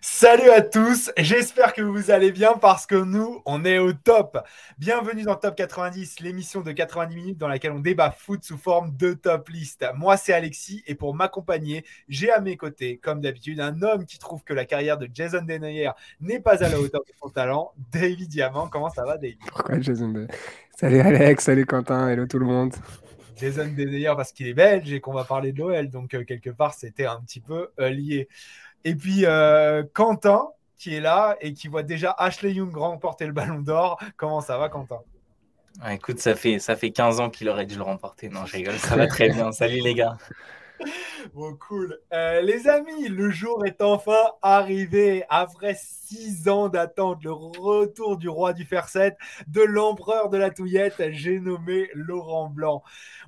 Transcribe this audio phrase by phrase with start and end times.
[0.00, 4.38] Salut à tous, j'espère que vous allez bien parce que nous, on est au top.
[4.78, 8.94] Bienvenue dans Top 90, l'émission de 90 minutes dans laquelle on débat foot sous forme
[8.96, 9.84] de top list.
[9.96, 14.18] Moi, c'est Alexis et pour m'accompagner, j'ai à mes côtés, comme d'habitude, un homme qui
[14.18, 15.90] trouve que la carrière de Jason Denayer
[16.20, 18.68] n'est pas à la hauteur de son talent, David Diamant.
[18.68, 19.38] Comment ça va, David?
[19.48, 20.28] Pourquoi Jason Denayer?
[20.76, 22.74] Salut Alex, salut Quentin, hello tout le monde.
[23.36, 26.50] Jason Denayer parce qu'il est belge et qu'on va parler de Noël, donc euh, quelque
[26.50, 28.28] part, c'était un petit peu euh, lié.
[28.84, 33.32] Et puis euh, Quentin qui est là et qui voit déjà Ashley Young remporter le
[33.32, 33.98] ballon d'or.
[34.16, 35.00] Comment ça va, Quentin?
[35.90, 38.28] Écoute, ça fait, ça fait 15 ans qu'il aurait dû le remporter.
[38.28, 39.52] Non, je rigole, ça va très bien.
[39.52, 40.16] Salut les gars.
[41.34, 41.98] Bon, cool.
[42.12, 45.24] Euh, les amis, le jour est enfin arrivé.
[45.28, 51.02] Après six ans d'attente, le retour du roi du fer-7, de l'empereur de la touillette,
[51.10, 52.82] j'ai nommé Laurent Blanc.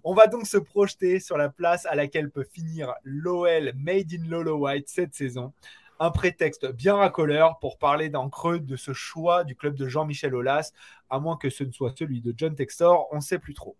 [0.04, 4.28] On va donc se projeter sur la place à laquelle peut finir l'OL Made in
[4.28, 5.52] Lolo White cette saison.
[6.00, 10.34] Un prétexte bien racoleur pour parler d'un creux de ce choix du club de Jean-Michel
[10.34, 10.72] Aulas,
[11.10, 13.76] à moins que ce ne soit celui de John Textor, on ne sait plus trop.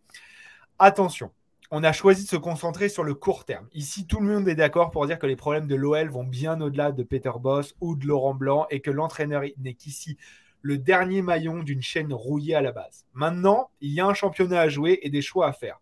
[0.81, 1.31] Attention,
[1.71, 3.69] on a choisi de se concentrer sur le court terme.
[3.73, 6.61] Ici, tout le monde est d'accord pour dire que les problèmes de l'OL vont bien
[6.61, 10.17] au-delà de Peter Boss ou de Laurent Blanc et que l'entraîneur n'est qu'ici
[10.63, 13.05] le dernier maillon d'une chaîne rouillée à la base.
[13.13, 15.79] Maintenant, il y a un championnat à jouer et des choix à faire.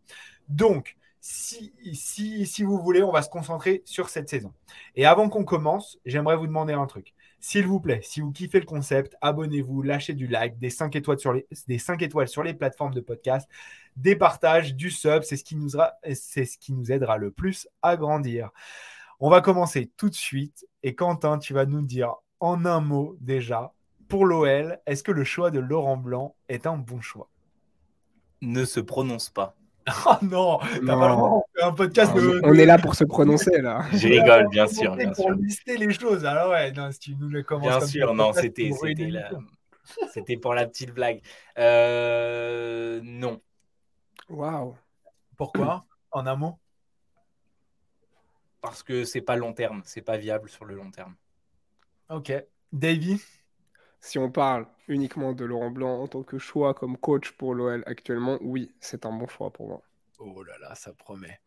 [0.49, 4.53] Donc, si, si, si vous voulez, on va se concentrer sur cette saison.
[4.95, 7.15] Et avant qu'on commence, j'aimerais vous demander un truc.
[7.39, 11.19] S'il vous plaît, si vous kiffez le concept, abonnez-vous, lâchez du like, des 5 étoiles
[11.19, 13.49] sur les, des 5 étoiles sur les plateformes de podcast,
[13.97, 17.97] des partages, du sub, c'est ce, qui nous ce qui nous aidera le plus à
[17.97, 18.51] grandir.
[19.21, 23.17] On va commencer tout de suite et Quentin, tu vas nous dire en un mot
[23.21, 23.73] déjà,
[24.09, 27.29] pour l'OL, est-ce que le choix de Laurent Blanc est un bon choix?
[28.41, 29.57] Ne se prononce pas.
[30.07, 32.77] Oh non, t'as pas le droit, on fait un podcast Non, de, On est là
[32.79, 33.85] pour se prononcer là.
[33.93, 34.97] Je rigole, bien sûr.
[34.97, 36.25] Bien pour sûr, lister les choses.
[36.25, 38.71] Alors ouais, non, si tu nous le commences bien comme sûr non, c'était
[39.11, 39.31] la-
[40.13, 41.21] c'était pour la petite blague.
[41.59, 43.41] Euh, non.
[44.29, 44.75] Waouh.
[45.37, 45.85] Pourquoi?
[46.11, 46.59] En un mot?
[48.61, 51.15] Parce que c'est pas long terme, c'est pas viable sur le long terme.
[52.09, 52.33] Ok.
[52.73, 53.23] Davy?
[54.01, 57.83] Si on parle uniquement de Laurent Blanc en tant que choix comme coach pour l'OL
[57.87, 59.83] actuellement, oui, c'est un bon choix pour moi.
[60.19, 61.41] Oh là là, ça promet.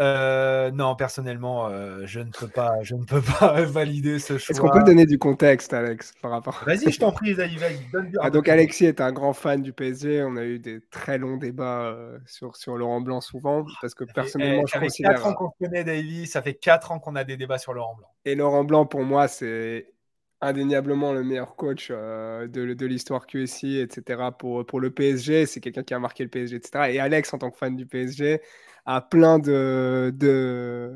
[0.00, 4.52] Euh, non, personnellement, euh, je ne peux pas, je ne peux pas valider ce choix.
[4.52, 7.56] Est-ce qu'on peut donner du contexte, Alex, par rapport Vas-y, je t'en prie, vas-y.
[7.92, 10.24] donne- Ah, donc Alexis est un grand fan du PSG.
[10.24, 14.04] On a eu des très longs débats euh, sur, sur Laurent Blanc souvent, parce que
[14.04, 15.10] Ça fait- personnellement, eh, je ça fait considère...
[15.12, 16.26] 4 ans qu'on connaît, Davy.
[16.26, 18.08] Ça fait 4 ans qu'on a des débats sur Laurent Blanc.
[18.24, 19.93] Et Laurent Blanc, pour moi, c'est
[20.40, 24.32] indéniablement le meilleur coach euh, de, de l'histoire QSI, etc.
[24.32, 25.46] Pour, pour le PSG.
[25.46, 26.90] C'est quelqu'un qui a marqué le PSG, etc.
[26.90, 28.40] Et Alex, en tant que fan du PSG,
[28.86, 30.94] a plein de, de,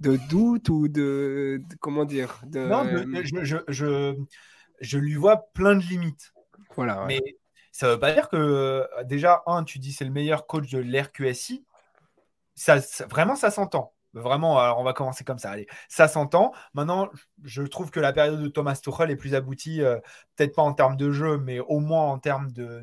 [0.00, 2.84] de doutes ou de, de- Comment dire de, Non,
[3.24, 4.14] je, je, je,
[4.80, 6.32] je lui vois plein de limites.
[6.74, 7.14] Voilà, ouais.
[7.14, 7.20] Mais
[7.72, 11.64] ça veut pas dire que, déjà, un, tu dis c'est le meilleur coach de l'RQSI.
[12.54, 13.94] Ça, ça- vraiment, ça s'entend.
[14.14, 15.50] Vraiment, alors on va commencer comme ça.
[15.50, 16.52] Allez, ça s'entend.
[16.74, 17.10] Maintenant,
[17.44, 19.98] je trouve que la période de Thomas Tuchel est plus aboutie, euh,
[20.36, 22.82] peut-être pas en termes de jeu, mais au moins en termes de,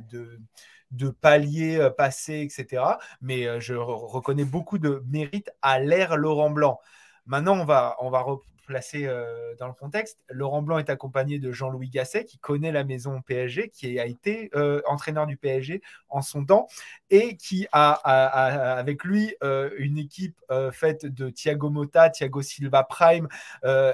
[1.21, 2.99] paliers euh, passés, etc.
[3.21, 6.79] Mais euh, je re- reconnais beaucoup de mérite à l'ère Laurent Blanc.
[7.25, 8.19] Maintenant, on va, on va
[8.65, 10.19] replacer euh, dans le contexte.
[10.29, 14.49] Laurent Blanc est accompagné de Jean-Louis Gasset, qui connaît la maison PSG, qui a été
[14.55, 16.67] euh, entraîneur du PSG en son temps,
[17.11, 20.35] et qui a, avec lui euh, une équipe
[20.71, 23.27] faite de Thiago Motta, Thiago Silva Prime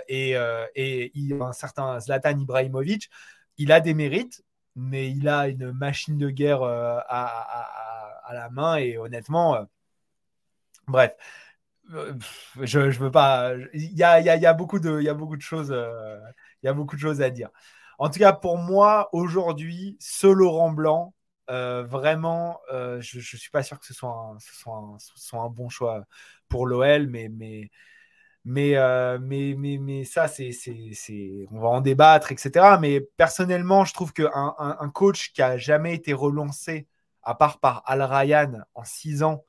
[0.07, 3.09] et, un certain Zlatan Ibrahimovic.
[3.57, 4.43] Il a des mérites,
[4.75, 9.67] mais il a une machine de guerre à, la main, et honnêtement,
[10.87, 11.15] bref.
[11.93, 12.13] Euh,
[12.61, 13.53] Je, veux pas.
[13.73, 15.71] Il y a, beaucoup de, choses.
[15.71, 16.19] euh,
[16.63, 17.49] y a beaucoup de choses à dire.
[17.99, 21.13] En tout cas, pour moi, aujourd'hui, ce Laurent Blanc,
[21.49, 24.35] euh, vraiment, je ne suis pas sûr que ce soit
[25.33, 26.03] un, bon choix
[26.47, 27.69] pour l'OL, mais,
[30.05, 30.27] ça,
[31.51, 32.77] on va en débattre, etc.
[32.79, 36.87] Mais personnellement, je trouve un, un coach qui a jamais été relancé,
[37.23, 39.45] à part par Al Ryan en six ans,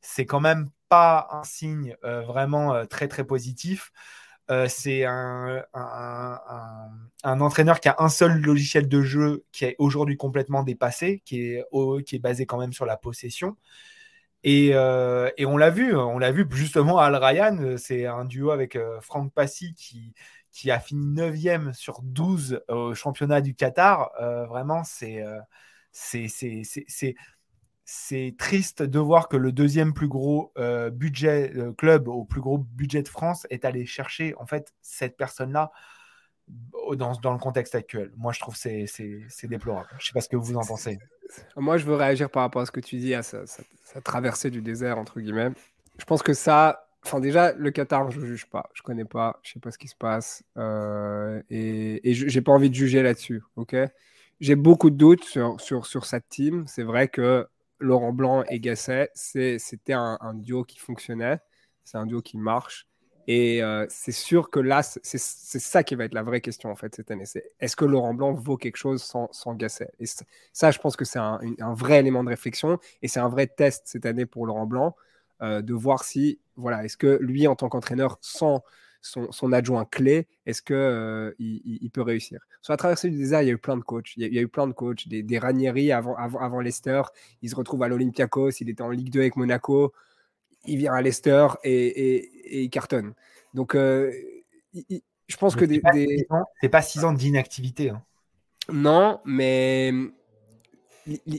[0.00, 3.92] c'est quand même pas un signe euh, vraiment euh, très très positif.
[4.50, 5.64] Euh, c'est un,
[7.24, 11.64] entraîneur qui a un seul logiciel de jeu qui est aujourd'hui complètement dépassé, qui est,
[12.06, 13.56] qui est basé quand même sur la possession.
[14.42, 18.78] Et, euh, on l'a vu, on l'a vu justement Al Ryan, c'est un duo avec
[19.00, 20.12] Franck Passy qui,
[20.52, 24.10] qui a fini 9e sur 12 au championnat du Qatar.
[24.48, 25.24] vraiment, c'est
[25.94, 27.14] c'est
[27.84, 32.40] c'est triste de voir que le deuxième plus gros euh, budget euh, club au plus
[32.40, 35.70] gros budget de France est allé chercher en fait cette personne-là
[36.96, 38.12] dans, dans, le contexte actuel.
[38.16, 39.88] Moi, je trouve que c'est déplorable.
[39.98, 40.98] Je sais pas ce que vous en pensez.
[41.56, 43.44] Moi, je veux réagir par rapport à ce que tu dis, à sa,
[44.02, 45.50] traversée du désert, entre guillemets.
[45.98, 48.68] Je pense que ça, enfin déjà, le Qatar, je ne juge pas.
[48.74, 50.42] Je ne connais pas, je ne sais pas ce qui se passe.
[50.58, 53.76] Euh, et, et je n'ai pas envie de juger là-dessus, ok?
[54.40, 56.64] J'ai beaucoup de doutes sur, sur, sur cette team.
[56.66, 57.46] C'est vrai que
[57.78, 61.38] Laurent Blanc et Gasset, c'était un, duo qui fonctionnait,
[61.84, 62.86] c'est un duo qui marche.
[63.26, 66.76] Et euh, c'est sûr que là, c'est ça qui va être la vraie question en
[66.76, 67.24] fait cette année.
[67.24, 69.90] C'est est-ce que Laurent Blanc vaut quelque chose sans, Gasset?
[69.98, 70.04] Et
[70.52, 71.40] ça, je pense que c'est un,
[71.74, 74.94] vrai élément de réflexion et c'est un vrai test cette année pour Laurent Blanc
[75.42, 78.62] euh, de voir si, voilà, est-ce que lui en tant qu'entraîneur sans
[79.04, 82.40] son, adjoint clé, est-ce qu'il euh, il, peut réussir?
[82.62, 84.16] Sur la traversée du désert, il y a eu plein de coachs.
[84.16, 87.02] Il y a, eu plein de coachs, des, des Ranieri avant, avant, avant Leicester.
[87.42, 89.92] Il se retrouve à l'Olympiakos, il était en Ligue 2 avec Monaco.
[90.64, 93.12] Il vient à Leicester et, il cartonne.
[93.52, 94.10] Donc, euh,
[94.72, 95.82] je pense que des.
[96.60, 97.90] C'est pas six ans d'inactivité.
[97.90, 98.02] Hein.
[98.72, 99.92] Non, mais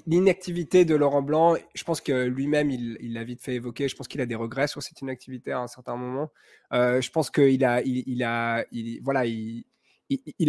[0.06, 3.88] L'inactivité de Laurent Blanc, je pense que lui-même, il l'a vite fait évoquer.
[3.88, 6.32] Je pense qu'il a des regrets sur cette inactivité à un certain moment.
[6.74, 8.66] Euh, je pense qu'il a, il, a,
[9.02, 9.66] voilà, il,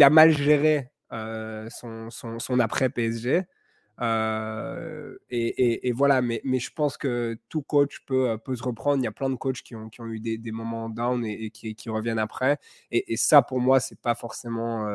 [0.03, 3.43] a mal géré euh, son, après PSG.
[3.99, 9.01] Euh, et, voilà, mais, je pense que tout coach peut, se reprendre.
[9.01, 11.89] Il y a plein de coachs qui ont, eu des, moments down et, qui, qui,
[11.89, 12.59] reviennent après.
[12.91, 14.87] Et, ça, pour moi, c'est pas forcément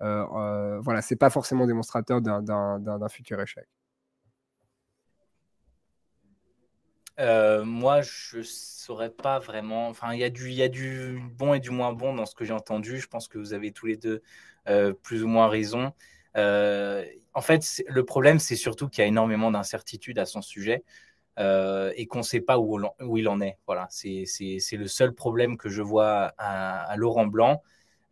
[0.00, 3.66] voilà, c'est pas forcément démonstrateur d'un futur échec.
[7.18, 9.88] Euh, moi, je saurais pas vraiment.
[9.88, 12.34] Enfin, il y, a du, y a du bon et du moins bon dans ce
[12.34, 12.98] que j'ai entendu.
[12.98, 14.22] Je pense que vous avez tous les deux
[15.02, 15.92] plus ou moins raison.
[16.34, 20.84] en fait, le problème, c'est surtout qu'il y a énormément d'incertitudes à son sujet
[21.38, 23.58] et qu'on ne sait pas où, où, il en est.
[23.66, 24.26] Voilà, c'est
[24.72, 27.62] le seul problème que je vois à Laurent Blanc.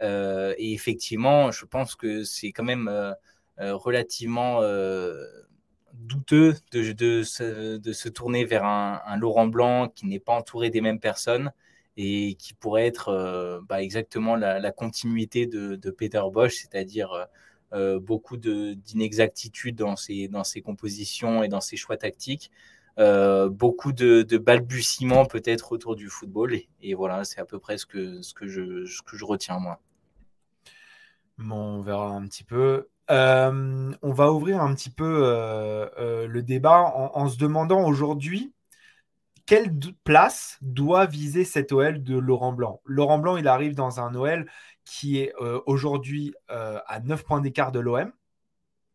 [0.03, 3.13] Euh, et effectivement, je pense que c'est quand même euh,
[3.61, 4.61] euh, relativement
[5.93, 10.81] douteux de, se, de, se, tourner vers un, Laurent Blanc qui n'est pas entouré des
[10.81, 11.53] mêmes personnes
[11.97, 17.29] et qui pourrait être bah, exactement la, continuité de, Peter Bosch, c'est-à-dire
[18.01, 22.51] beaucoup d'inexactitudes dans ses, dans ses compositions et dans ses choix tactiques.
[22.97, 26.55] Beaucoup de, balbutiements peut-être autour du football.
[26.81, 29.81] Et, voilà, c'est à peu près ce que, je, ce retiens moi.
[31.39, 32.89] On verra un petit peu.
[33.11, 38.55] Euh, on va ouvrir un petit peu euh, euh, le débat en, se demandant aujourd'hui
[39.47, 42.81] quelle place doit viser cet OL de Laurent Blanc?
[42.87, 44.51] Laurent Blanc, il arrive dans un OL
[44.87, 45.35] qui est
[45.67, 48.11] aujourd'hui à 9 points d'écart de l'OM.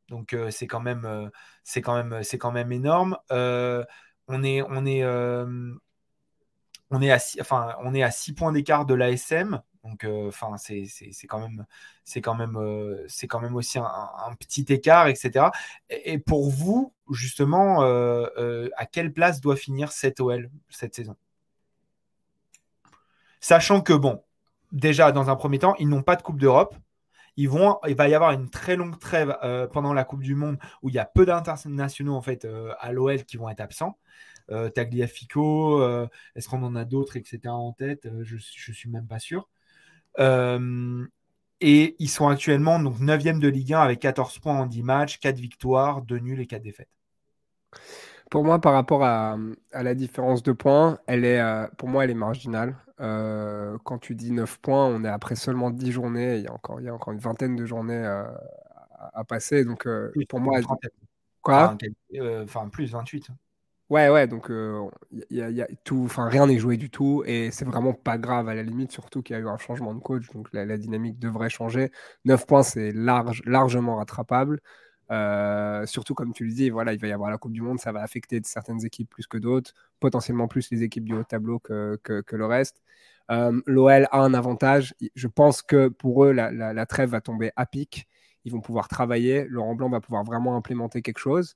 [0.09, 1.31] Donc c'est quand même
[1.63, 2.39] c'est quand même c'est
[2.71, 3.17] énorme.
[3.29, 5.03] on est on est
[7.11, 9.61] à enfin on est à 6 points d'écart de l'ASM.
[9.83, 10.83] Donc, euh, enfin, c'est
[11.27, 11.65] quand même,
[12.03, 15.47] c'est quand même, euh, c'est quand même aussi un, petit écart, etc.
[15.89, 21.15] Et, pour vous, justement, euh, à quelle place doit finir cette OL cette saison?
[23.39, 24.23] Sachant que bon,
[24.71, 26.75] déjà dans un premier temps, ils n'ont pas de Coupe d'Europe.
[27.39, 29.35] Ils vont, il va y avoir une très longue trêve
[29.71, 32.45] pendant la Coupe du Monde où il y a peu d'internationaux en fait
[32.79, 33.97] à l'OL qui vont être absents.
[34.75, 35.81] Tagliafico,
[36.35, 37.39] est-ce qu'on en a d'autres, etc.
[37.47, 38.09] en tête?
[38.23, 39.47] Je ne suis même pas sûr.
[40.19, 41.05] Euh,
[41.61, 45.19] et ils sont actuellement donc 9e de Ligue 1 avec 14 points en 10 matchs,
[45.19, 46.89] 4 victoires, 2 nuls et 4 défaites.
[48.31, 49.37] Pour moi, par rapport à,
[49.73, 52.75] la différence de points, elle est, euh, pour moi, elle est marginale.
[52.99, 56.37] Euh, quand tu dis 9 points, on est après seulement 10 journées.
[56.37, 59.63] Il y a encore, il y a encore une vingtaine de journées à, passer.
[59.63, 59.87] Donc,
[60.27, 60.59] pour moi,
[61.41, 61.77] quoi?
[62.43, 63.29] Enfin, plus 28.
[63.89, 64.51] Ouais, ouais, donc
[65.31, 68.47] y a, y a tout, rien n'est joué du tout et c'est vraiment pas grave
[68.47, 71.17] à la limite, surtout qu'il y a eu un changement de coach, donc la, dynamique
[71.17, 71.91] devrait changer.
[72.25, 74.59] 9 points, c'est large, largement rattrapable.
[75.87, 77.91] Surtout comme tu le dis, voilà, il va y avoir la Coupe du Monde, ça
[77.91, 81.99] va affecter certaines équipes plus que d'autres, potentiellement plus les équipes du haut tableau que,
[82.03, 82.81] que, le reste.
[83.29, 87.65] L'OL a un avantage, je pense que pour eux, la, la, trêve va tomber à
[87.65, 88.07] pic,
[88.45, 91.55] ils vont pouvoir travailler, Laurent Blanc va pouvoir vraiment implémenter quelque chose.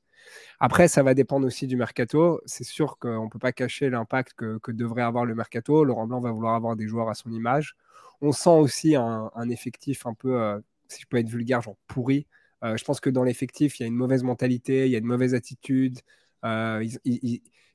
[0.59, 2.41] Après, ça va dépendre aussi du mercato.
[2.45, 5.83] C'est sûr qu'on ne peut pas cacher l'impact que, devrait avoir le mercato.
[5.83, 7.75] Laurent Blanc va vouloir avoir des joueurs à son image.
[8.21, 12.27] On sent aussi un, effectif un peu, euh, si je peux être vulgaire, genre pourri.
[12.63, 14.99] Euh, je pense que dans l'effectif, il y a une mauvaise mentalité, il y a
[14.99, 15.99] une mauvaise attitude.
[16.45, 16.85] Euh,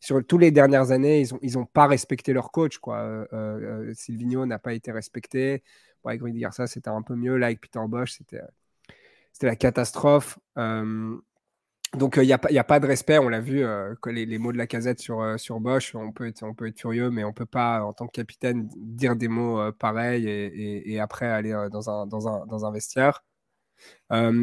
[0.01, 2.79] sur tous les dernières années, ils n'ont ils ont pas respecté leur coach.
[2.79, 3.27] Quoi.
[3.95, 5.63] Silvino n'a pas été respecté.
[6.03, 7.37] Bon, avec Rudy Garcia, c'était un peu mieux.
[7.37, 8.41] Là, avec Peter Bosch, c'était
[9.43, 10.39] la catastrophe.
[11.95, 13.19] Donc, il n'y a, a, pas de respect.
[13.19, 13.65] On l'a vu,
[14.07, 16.79] les, les, mots de la casette sur, sur Bosch, on peut, être, on peut être
[16.79, 20.93] furieux, mais on ne peut pas, en tant que capitaine, dire des mots pareils et,
[20.93, 23.23] et, après aller dans un, dans, un, dans un vestiaire.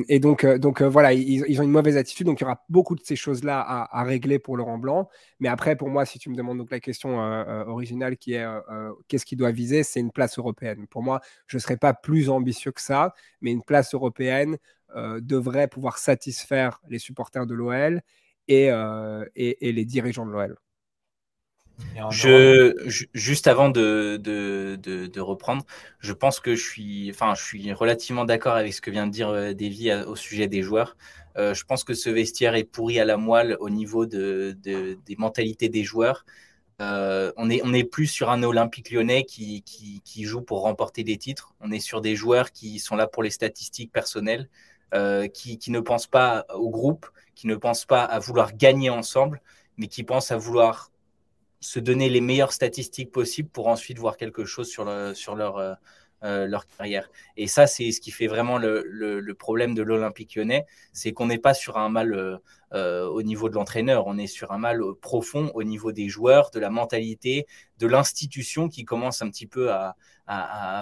[0.08, 2.28] Et donc, donc voilà, ils, ont une mauvaise attitude.
[2.28, 5.10] Donc, il y aura beaucoup de ces choses-là à, régler pour Laurent Blanc.
[5.40, 7.18] Mais après, pour moi, si tu me demandes donc la question
[7.68, 8.46] originale qui est
[9.08, 10.86] qu'est-ce qu'il doit viser, c'est une place européenne.
[10.88, 14.58] Pour moi, je ne serais pas plus ambitieux que ça, mais une place européenne
[14.96, 18.02] euh, devrait pouvoir satisfaire les supporters de l'OL
[18.50, 20.56] euh, et, et, les dirigeants de l'OL.
[22.10, 22.74] Je,
[23.14, 25.66] juste avant de, de, de, reprendre,
[26.00, 29.12] je pense que je suis, enfin, je suis relativement d'accord avec ce que vient de
[29.12, 30.96] dire euh, Davy au sujet des joueurs.
[31.36, 35.68] je pense que ce vestiaire est pourri à la moelle au niveau de, des mentalités
[35.68, 36.26] des joueurs.
[36.80, 41.54] on est plus sur un Olympique lyonnais qui, qui, qui, joue pour remporter des titres.
[41.60, 44.48] On est sur des joueurs qui sont là pour les statistiques personnelles.
[44.96, 49.42] Euh, qui, ne pensent pas au groupe, qui ne pensent pas à vouloir gagner ensemble,
[49.78, 50.90] mais qui pensent à vouloir
[51.60, 55.74] se donner les meilleures statistiques possibles pour ensuite voir quelque chose sur, sur leur, euh,
[56.24, 57.10] euh, leur carrière.
[57.38, 61.38] Et ça, c'est ce qui fait vraiment le, problème de l'Olympique lyonnais, c'est qu'on n'est
[61.38, 62.40] pas sur un mal
[62.74, 66.60] au niveau de l'entraîneur, on est sur un mal profond au niveau des joueurs, de
[66.60, 67.46] la mentalité,
[67.80, 69.96] de l'institution qui commence un petit peu à,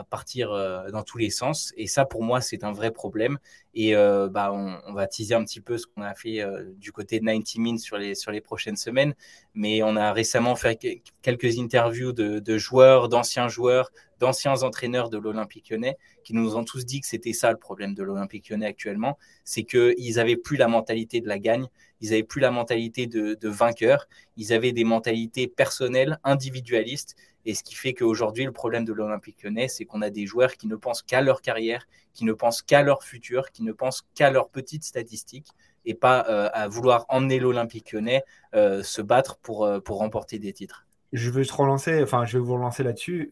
[0.10, 1.74] partir euh, dans tous les sens.
[1.76, 3.38] Et ça, pour moi, c'est un vrai problème.
[3.74, 6.94] Et euh, bah, on, va teaser un petit peu ce qu'on a fait euh, du
[6.94, 9.14] côté de 90 Min sur les, sur les prochaines semaines.
[9.54, 15.18] Mais on a récemment fait quelques interviews de, de joueurs, d'anciens joueurs, d'anciens entraîneurs de
[15.18, 18.66] l'Olympique lyonnais qui nous ont tous dit que c'était ça le problème de l'Olympique lyonnais
[18.66, 19.18] actuellement.
[19.44, 21.68] C'est qu'ils n'avaient plus la mentalité de la gagne,
[22.02, 27.16] ils n'avaient plus la mentalité de, vainqueur, ils avaient des mentalités personnelles, individualistes
[27.46, 30.54] et ce qui fait qu'aujourd'hui, le problème de l'Olympique lyonnais, c'est qu'on a des joueurs
[30.54, 34.04] qui ne pensent qu'à leur carrière, qui ne pensent qu'à leur futur, qui ne pensent
[34.16, 35.50] qu'à leurs petites statistiques
[35.86, 38.24] et pas euh, à vouloir emmener l'Olympique lyonnais
[38.56, 40.86] euh, se battre pour, euh, pour remporter des titres.
[41.12, 43.32] Je veux relancer, enfin, je vais vous relancer là-dessus.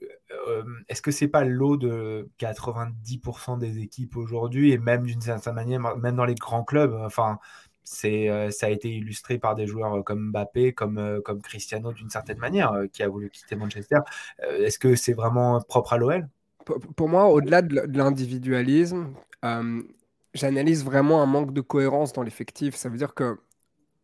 [0.88, 5.98] Est-ce que c'est pas l'eau de 90% des équipes aujourd'hui et même d'une certaine manière,
[5.98, 7.40] même dans les grands clubs, enfin,
[7.84, 11.42] c'est, euh, ça a été illustré par des joueurs euh, comme Mbappé, comme, euh, comme
[11.42, 14.00] Cristiano d'une certaine manière, qui a voulu quitter Manchester.
[14.40, 16.28] Est-ce que c'est vraiment propre à l'OL
[16.96, 19.16] pour, moi, au-delà de l'individualisme,
[20.36, 22.76] j'analyse vraiment un manque de cohérence dans l'effectif.
[22.76, 23.40] Ça veut dire que,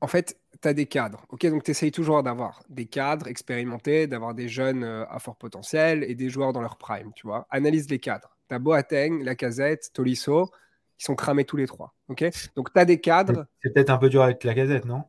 [0.01, 1.25] en fait, tu as des cadres.
[1.29, 6.03] Ok, donc tu essayes toujours d'avoir des cadres expérimentés, d'avoir des jeunes à fort potentiel
[6.03, 7.47] et des joueurs dans leur prime, tu vois?
[7.49, 8.35] Analyse les cadres.
[8.49, 10.51] Tu as Boateng, Lacazette, Tolisso
[10.99, 11.93] ils sont cramés tous les trois.
[12.09, 12.25] ok?
[12.55, 13.45] Donc, tu as des cadres.
[13.61, 15.03] C'est peut-être un peu dur avec la gazette, non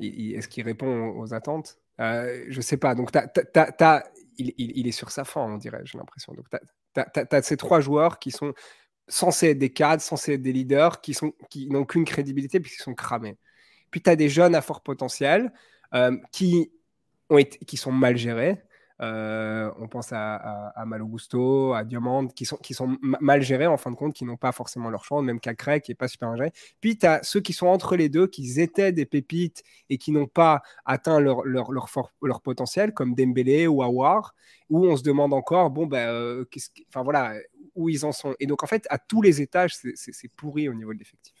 [0.00, 1.78] Est-ce qu'il répond aux attentes?
[2.00, 2.94] Euh, Je sais pas.
[2.94, 3.10] Donc,
[4.38, 6.32] il, est sur sa fin, on dirait, j'ai l'impression.
[6.32, 8.54] Donc, tu as, ces trois joueurs qui sont
[9.08, 12.94] censés être des cadres, censés être des leaders, qui n'ont qui qu'une crédibilité puisqu'ils sont
[12.94, 13.36] cramés.
[13.90, 15.52] Puis, tu as des jeunes à fort potentiel
[15.94, 16.72] euh, qui,
[17.30, 18.62] ont été, qui sont mal gérés.
[19.02, 23.66] Euh, on pense à, à, à Malogusto, à Diamant, qui sont, qui sont mal gérés
[23.66, 26.06] en fin de compte, qui n'ont pas forcément leur chance, même Cacré qui n'est pas
[26.06, 26.52] super géré.
[26.80, 30.12] Puis tu as ceux qui sont entre les deux, qui étaient des pépites et qui
[30.12, 31.88] n'ont pas atteint leur, leur, leur,
[32.22, 34.34] leur, potentiel, comme Dembélé ou Awar,
[34.70, 36.44] où on se demande encore, bon, ben, euh,
[36.88, 37.34] enfin voilà,
[37.74, 38.34] où ils en sont.
[38.40, 41.34] Et donc en fait, à tous les étages, c'est pourri au niveau de l'effectif.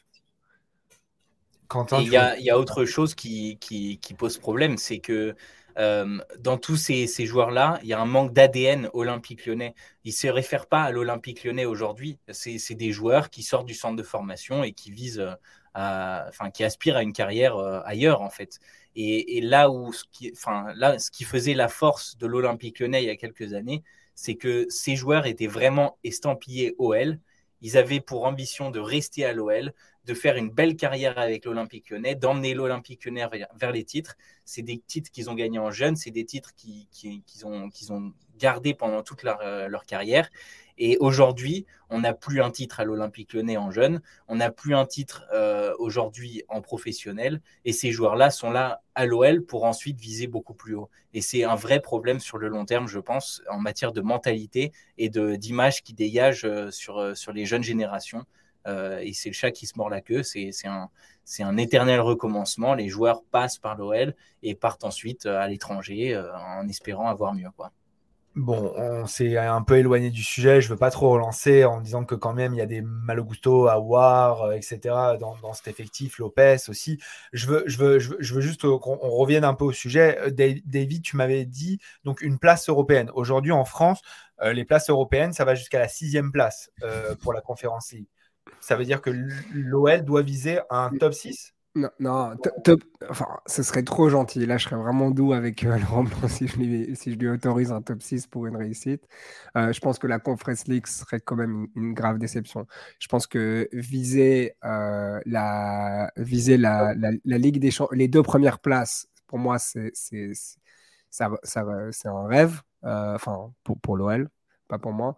[2.00, 5.34] Il y, y, a autre chose qui, qui, qui pose problème, c'est que
[5.78, 9.74] euh, dans tous ces, joueurs-là, il y a un manque d'ADN olympique lyonnais.
[10.04, 12.18] Ils ne se réfèrent pas à l'Olympique lyonnais aujourd'hui.
[12.30, 15.34] C'est des joueurs qui sortent du centre de formation et qui visent, euh,
[15.74, 18.58] à, enfin, qui aspirent à une carrière euh, ailleurs, en fait.
[18.94, 23.02] Et, là où, ce qui, enfin, là, ce qui faisait la force de l'Olympique lyonnais
[23.02, 23.82] il y a quelques années,
[24.14, 27.18] c'est que ces joueurs étaient vraiment estampillés OL.
[27.60, 29.72] Ils avaient pour ambition de rester à l'OL,
[30.04, 34.16] de faire une belle carrière avec l'Olympique lyonnais, d'emmener l'Olympique lyonnais vers, les titres.
[34.44, 39.02] C'est des titres qu'ils ont gagnés en jeunes, c'est des titres qu'ils ont, gardés pendant
[39.02, 40.28] toute leur, euh, leur carrière.
[40.84, 44.74] Et aujourd'hui, on n'a plus un titre à l'Olympique lyonnais en jeune, on n'a plus
[44.74, 50.00] un titre euh, aujourd'hui en professionnel, et ces joueurs-là sont là à l'OL pour ensuite
[50.00, 50.90] viser beaucoup plus haut.
[51.14, 54.72] Et c'est un vrai problème sur le long terme, je pense, en matière de mentalité
[54.98, 58.26] et d'image qui dégage euh, sur, sur les jeunes générations
[58.66, 60.22] et c'est le chat qui se mord la queue.
[60.22, 60.88] C'est un,
[61.40, 62.74] un éternel recommencement.
[62.74, 67.50] Les joueurs passent par l'OL et partent ensuite à l'étranger en espérant avoir mieux.
[67.56, 67.72] Quoi.
[68.34, 70.62] Bon, on s'est un peu éloigné du sujet.
[70.62, 73.68] Je veux pas trop relancer en disant que quand même il y a des Malogusto,
[73.68, 74.78] Awar, euh, etc.
[75.20, 76.98] Dans, dans, cet effectif, Lopez aussi.
[77.34, 80.18] Je veux, je veux, je veux, juste qu'on revienne un peu au sujet.
[80.18, 83.10] Euh, David, tu m'avais dit donc une place européenne.
[83.14, 84.00] Aujourd'hui en France,
[84.40, 86.70] euh, les places européennes, ça va jusqu'à la sixième place
[87.20, 88.08] pour la conférence League.
[88.60, 89.10] Ça veut dire que
[89.52, 92.34] l'OL doit viser un top 6 non, non
[93.08, 94.44] enfin, ce serait trop gentil.
[94.46, 98.26] Là, je serais vraiment doux avec euh, Laurent si je, lui, autorise un top 6
[98.26, 99.06] pour une réussite.
[99.56, 102.66] Euh, je pense que la Conference League serait quand même une, grave déception.
[102.98, 108.58] Je pense que viser, euh, la, viser la, la, Ligue des Champions, les deux premières
[108.58, 109.92] places, pour moi, c'est
[111.10, 111.64] ça, ça,
[112.06, 112.60] un rêve.
[112.84, 114.28] Euh, enfin, pour, pour l'OL,
[114.68, 115.16] pas pour moi.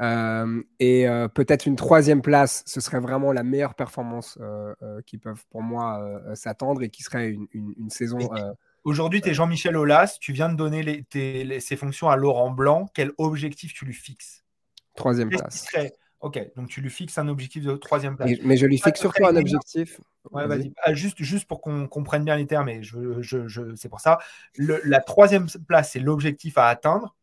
[0.00, 4.74] Euh, et euh, peut-être une troisième place, ce serait vraiment la meilleure performance euh,
[5.06, 8.18] qui peuvent pour moi s'attendre et qui serait une, une, saison.
[8.84, 12.50] Aujourd'hui, tu es Jean-Michel Aulas, tu viens de donner les, tes, ses fonctions à Laurent
[12.50, 12.88] Blanc.
[12.94, 14.44] Quel objectif tu lui fixes?
[14.96, 15.66] Troisième place.
[16.20, 18.30] Ok, donc tu lui fixes un objectif de troisième place.
[18.44, 20.00] Mais, je lui fixe surtout un objectif.
[20.30, 20.72] Ouais, vas-y.
[20.82, 23.98] Ah, juste, juste pour qu'on comprenne bien les termes, et je, je, je c'est pour
[23.98, 24.18] ça.
[24.56, 27.16] Le, la troisième place, c'est l'objectif à atteindre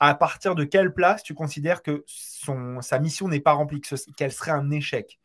[0.00, 3.80] à partir de quelle place tu considères que son, sa mission n'est pas remplie,
[4.16, 5.20] qu'elle serait un échec?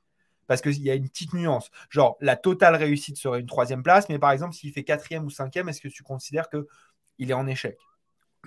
[0.47, 1.71] Parce qu'il y a une petite nuance.
[1.89, 5.29] Genre, la totale réussite serait une troisième place, mais par exemple, s'il fait quatrième ou
[5.29, 7.79] cinquième, est-ce que tu considères qu'il est en échec?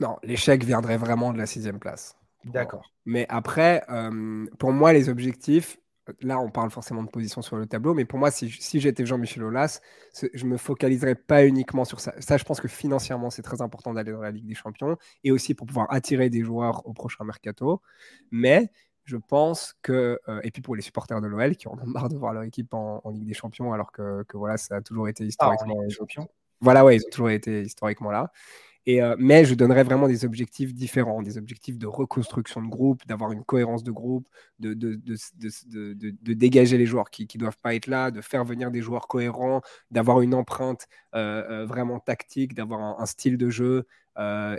[0.01, 2.17] Non, l'échec viendrait vraiment de la sixième place.
[2.45, 2.93] D'accord.
[3.05, 5.79] Mais après, euh, pour moi, les objectifs,
[6.21, 9.43] là, on parle forcément de position sur le tableau, mais pour moi, si, j'étais Jean-Michel
[9.43, 9.81] Aulas,
[10.35, 12.15] je me focaliserais pas uniquement sur ça.
[12.21, 15.31] Ça, je pense que financièrement, c'est très important d'aller dans la Ligue des Champions et
[15.31, 17.81] aussi pour pouvoir attirer des joueurs au prochain mercato.
[18.31, 18.71] Mais
[19.05, 22.09] je pense que, euh, et puis pour les supporters de l'OL qui en ont marre
[22.09, 25.25] de voir leur équipe en, Ligue des Champions, alors que, voilà, ça a toujours été
[25.25, 25.79] ah, historiquement.
[25.81, 25.87] Ah,
[26.61, 28.33] Voilà, ouais, ils ont toujours été historiquement là.
[28.89, 33.33] Euh, mais je donnerais vraiment des objectifs différents, des objectifs de reconstruction de groupe, d'avoir
[33.33, 34.27] une cohérence de groupe,
[34.61, 34.75] de,
[36.33, 39.61] dégager les joueurs qui ne doivent pas être là, de faire venir des joueurs cohérents,
[39.91, 43.87] d'avoir une empreinte euh, euh, vraiment tactique, d'avoir un, style de jeu.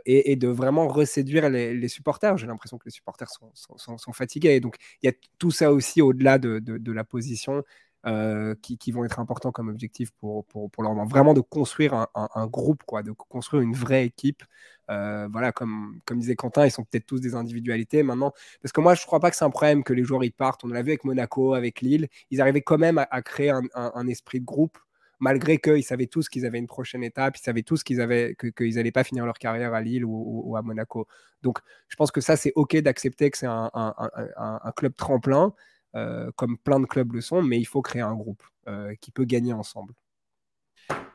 [0.05, 2.37] Et, de vraiment reséduire les, supporters.
[2.37, 4.61] J'ai l'impression que les supporters sont, sont, sont, fatigués.
[4.61, 7.63] Donc, il y a tout ça aussi au-delà de, la position
[8.05, 12.47] euh, qui, vont être importants comme objectif pour, pour, pour leur Vraiment de construire un,
[12.47, 14.43] groupe, quoi, de construire une vraie équipe.
[14.89, 18.33] Euh, voilà, comme, comme disait Quentin, ils sont peut-être tous des individualités maintenant.
[18.61, 20.31] Parce que moi, je ne crois pas que c'est un problème que les joueurs ils
[20.31, 20.63] partent.
[20.63, 22.07] On l'a vu avec Monaco, avec Lille.
[22.31, 24.77] Ils arrivaient quand même à, créer un, esprit de groupe
[25.19, 28.75] malgré qu'ils savaient tous qu'ils avaient une prochaine étape, ils savaient tous qu'ils avaient qu'ils
[28.75, 31.07] n'allaient pas finir leur carrière à Lille ou, à Monaco.
[31.41, 31.59] Donc,
[31.89, 35.53] je pense que ça, c'est OK d'accepter que c'est un, club tremplin,
[35.93, 39.25] comme plein de clubs le sont, mais il faut créer un groupe euh, qui peut
[39.25, 39.95] gagner ensemble.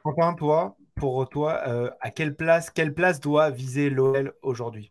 [0.03, 4.91] Enfin, toi, pour toi, euh, à quelle place, quelle place doit viser l'OL aujourd'hui?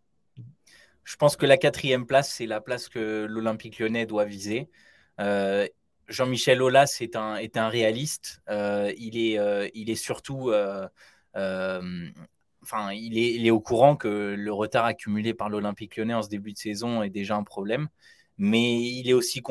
[1.03, 4.69] Je pense que la quatrième place, c'est la place que l'Olympique lyonnais doit viser.
[5.19, 8.41] Jean-Michel Aulas est un, est un réaliste.
[8.49, 10.53] il, est, il est surtout.
[11.33, 16.21] Enfin, il est, il est, au courant que le retard accumulé par l'Olympique lyonnais en
[16.21, 17.89] ce début de saison est déjà un problème
[18.37, 19.41] mais il est aussi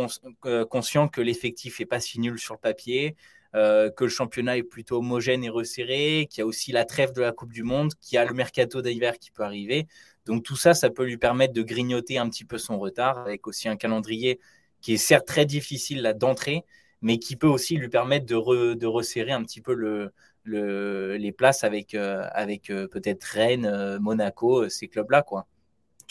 [0.46, 3.16] euh, conscient que l'effectif n'est pas si nul sur le papier,
[3.54, 7.12] euh, que le championnat est plutôt homogène et resserré, qu'il y a aussi la trêve
[7.12, 9.86] de la Coupe du Monde, qu'il y a le mercato d'hiver qui peut arriver.
[10.24, 13.46] Donc tout ça, ça peut lui permettre de grignoter un petit peu son retard, avec
[13.46, 14.40] aussi un calendrier
[14.80, 16.64] qui est certes très difficile d'entrée,
[17.02, 20.10] mais qui peut aussi lui permettre de, resserrer un petit peu
[20.44, 25.22] les places avec, euh, peut-être Rennes, Monaco, ces clubs-là.
[25.22, 25.46] quoi.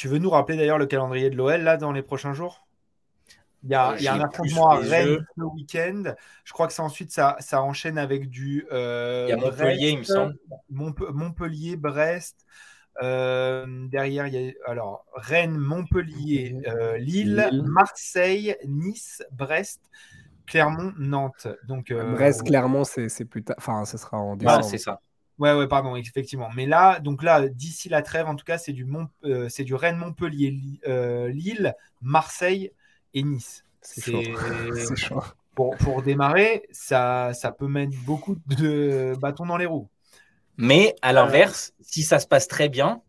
[0.01, 2.65] Tu veux nous rappeler d'ailleurs le calendrier de l'OL là dans les prochains jours?
[3.61, 6.15] Il y a, euh, un affrontement à Rennes le week-end.
[6.43, 8.65] Je crois que c'est ensuite ça, ça enchaîne avec du.
[8.71, 10.35] Euh, il y a Montpellier, il me semble.
[10.71, 12.47] Montpellier, Brest.
[13.03, 16.57] Euh, derrière, il y a alors Rennes, Montpellier,
[16.97, 19.81] Lille, Marseille, Nice, Brest,
[20.47, 21.47] Clermont, Nantes.
[21.67, 23.57] Donc Brest, Clermont, c'est plus tard.
[23.59, 24.63] Enfin, ce sera en décembre.
[24.63, 24.99] c'est ça.
[25.41, 26.49] Ouais, ouais, pardon, effectivement.
[26.56, 29.63] Mais là, donc là, d'ici la trêve, en tout cas, c'est du, Mont, euh, c'est
[29.63, 30.56] du Rennes, Montpellier,
[30.88, 32.71] euh, Lille, Marseille
[33.15, 33.65] et Nice.
[33.82, 35.23] C'est chaud.
[35.56, 39.89] Pour, pour, démarrer, ça, ça peut mettre beaucoup de bâtons dans les roues.
[40.58, 43.01] Mais à l'inverse, si ça se passe très bien,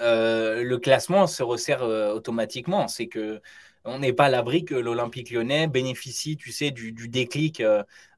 [0.00, 2.88] euh, le classement se resserre automatiquement.
[2.88, 3.42] C'est que
[3.84, 7.62] on n'est pas à l'abri que l'Olympique lyonnais bénéficie, tu sais, du, déclic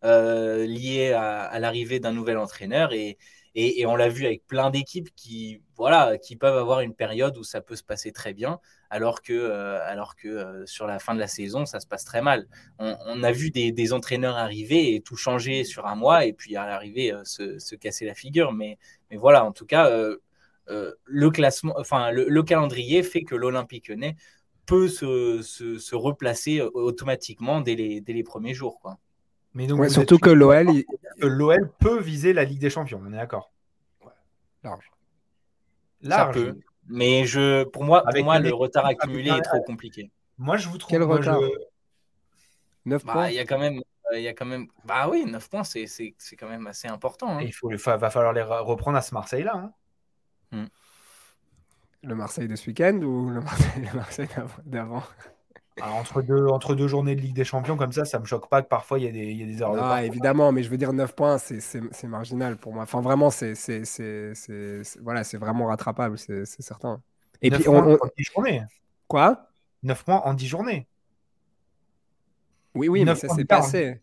[0.03, 3.18] lié à, à l'arrivée d'un nouvel entraîneur et,
[3.61, 7.42] Et, on l'a vu avec plein d'équipes qui, voilà, qui peuvent avoir une période où
[7.42, 11.12] ça peut se passer très bien, alors que, euh, alors que euh, sur la fin
[11.12, 12.47] de la saison, ça se passe très mal.
[12.79, 16.66] On, a vu des, entraîneurs arriver et tout changer sur un mois, et puis à
[16.66, 18.53] l'arrivée se, casser la figure.
[18.53, 18.79] Mais,
[19.11, 19.90] mais voilà, en tout cas,
[20.68, 24.14] le classement, enfin le, calendrier fait que l'Olympique Lyonnais
[24.66, 28.99] peut se, se, replacer automatiquement dès les, dès les premiers jours, quoi.
[29.55, 30.69] Mais donc, surtout que l'OL,
[31.19, 33.53] l'OL peut viser la Ligue des Champions, on est d'accord.
[34.63, 34.91] Large.
[36.03, 36.55] Large.
[36.87, 40.11] Mais je, pour moi, pour moi le retard accumulé est trop compliqué.
[40.39, 40.91] Moi, je vous trouve.
[40.91, 41.41] Quel retard
[42.85, 43.29] 9 bah, points.
[43.29, 43.81] Il y a quand même.
[44.15, 44.69] Il y a quand même...
[44.87, 47.37] Bah oui, 9 points, c'est quand même assez important.
[47.37, 47.43] Hein.
[47.43, 49.53] Il faut, va falloir les reprendre à ce Marseille-là.
[49.55, 49.73] Hein.
[50.51, 50.67] Hmm.
[52.05, 53.43] Le Marseille de ce week-end ou le
[53.95, 54.29] Marseille
[54.65, 55.03] d'avant?
[55.83, 58.49] Ah, entre, deux, entre deux journées de Ligue des Champions, comme ça, ça me choque
[58.49, 59.85] pas que parfois il y, a des, y a des erreurs.
[59.85, 62.83] Ah, évidemment, mais je veux dire 9 points, c'est marginal pour moi.
[62.83, 63.55] Enfin, vraiment, c'est
[65.01, 67.01] voilà, vraiment rattrapable, c'est certain.
[67.43, 68.62] Et 9 puis, points on, en 10 journées.
[69.07, 69.49] Quoi?
[69.83, 70.87] 9 points en 10 journées.
[72.75, 74.01] Oui, oui, mais ça s'est passé.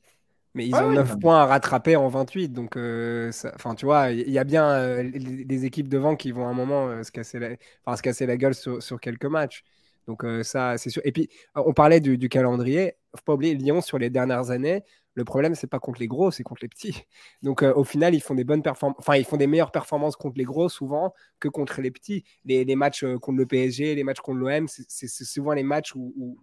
[0.56, 2.50] Mais ils ont 9 points à rattraper en 28.
[2.50, 6.48] Donc, euh, enfin, tu vois, il y, a bien euh, les, équipes devant qui vont
[6.48, 9.66] à un moment euh, se, casser la, se casser la gueule sur, sur quelques matchs.
[10.08, 11.02] Donc euh, ça, c'est sûr.
[11.06, 12.96] Et puis, on parlait du, du calendrier.
[13.16, 14.84] Faut pas oublier Lyon sur les dernières années.
[15.16, 17.06] Le problème, c'est pas contre les gros, c'est contre les petits.
[17.42, 18.98] Donc, euh, au final, ils font des bonnes performances.
[19.00, 22.24] Enfin, ils font des meilleures performances contre les gros souvent que contre les petits.
[22.44, 26.38] Les, matchs euh, contre le PSG, les matchs contre l'OM, c'est souvent les matchs où,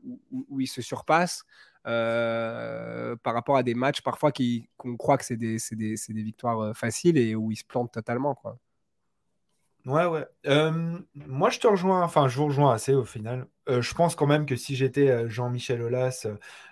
[0.58, 1.44] ils se surpassent
[1.84, 7.18] par rapport à des matchs parfois qu'on croit que c'est des, des, des, victoires faciles
[7.18, 8.56] et où ils se plantent totalement, quoi.
[9.84, 10.24] Ouais, ouais.
[11.14, 13.48] moi, je te rejoins, enfin, je vous rejoins assez au final.
[13.68, 16.26] Je pense quand même que si j'étais Jean-Michel Aulas,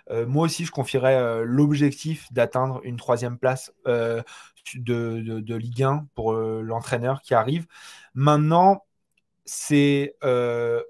[0.09, 3.73] moi aussi, je confierais l'objectif d'atteindre une troisième place
[4.75, 7.67] de, Ligue 1 pour l'entraîneur qui arrive.
[8.13, 8.85] Maintenant,
[9.45, 10.15] c'est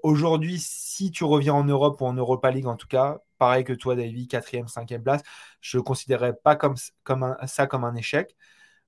[0.02, 3.72] aujourd'hui, si tu reviens en Europe ou en Europa League en tout cas, pareil que
[3.72, 5.22] toi, David, quatrième, cinquième place,
[5.60, 8.36] je ne considérerais pas comme, comme ça comme un échec.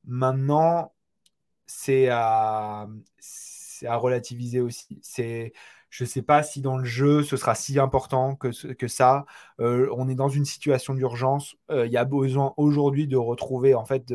[0.05, 0.95] Maintenant,
[1.67, 2.87] c'est à,
[3.87, 5.01] à relativiser aussi.
[5.03, 5.53] C'est,
[5.95, 8.51] je ne sais pas si dans le jeu ce sera si important que,
[8.89, 9.27] ça.
[9.61, 11.55] Euh, on est dans une situation d'urgence.
[11.71, 14.13] Euh, il y a besoin aujourd'hui de retrouver en fait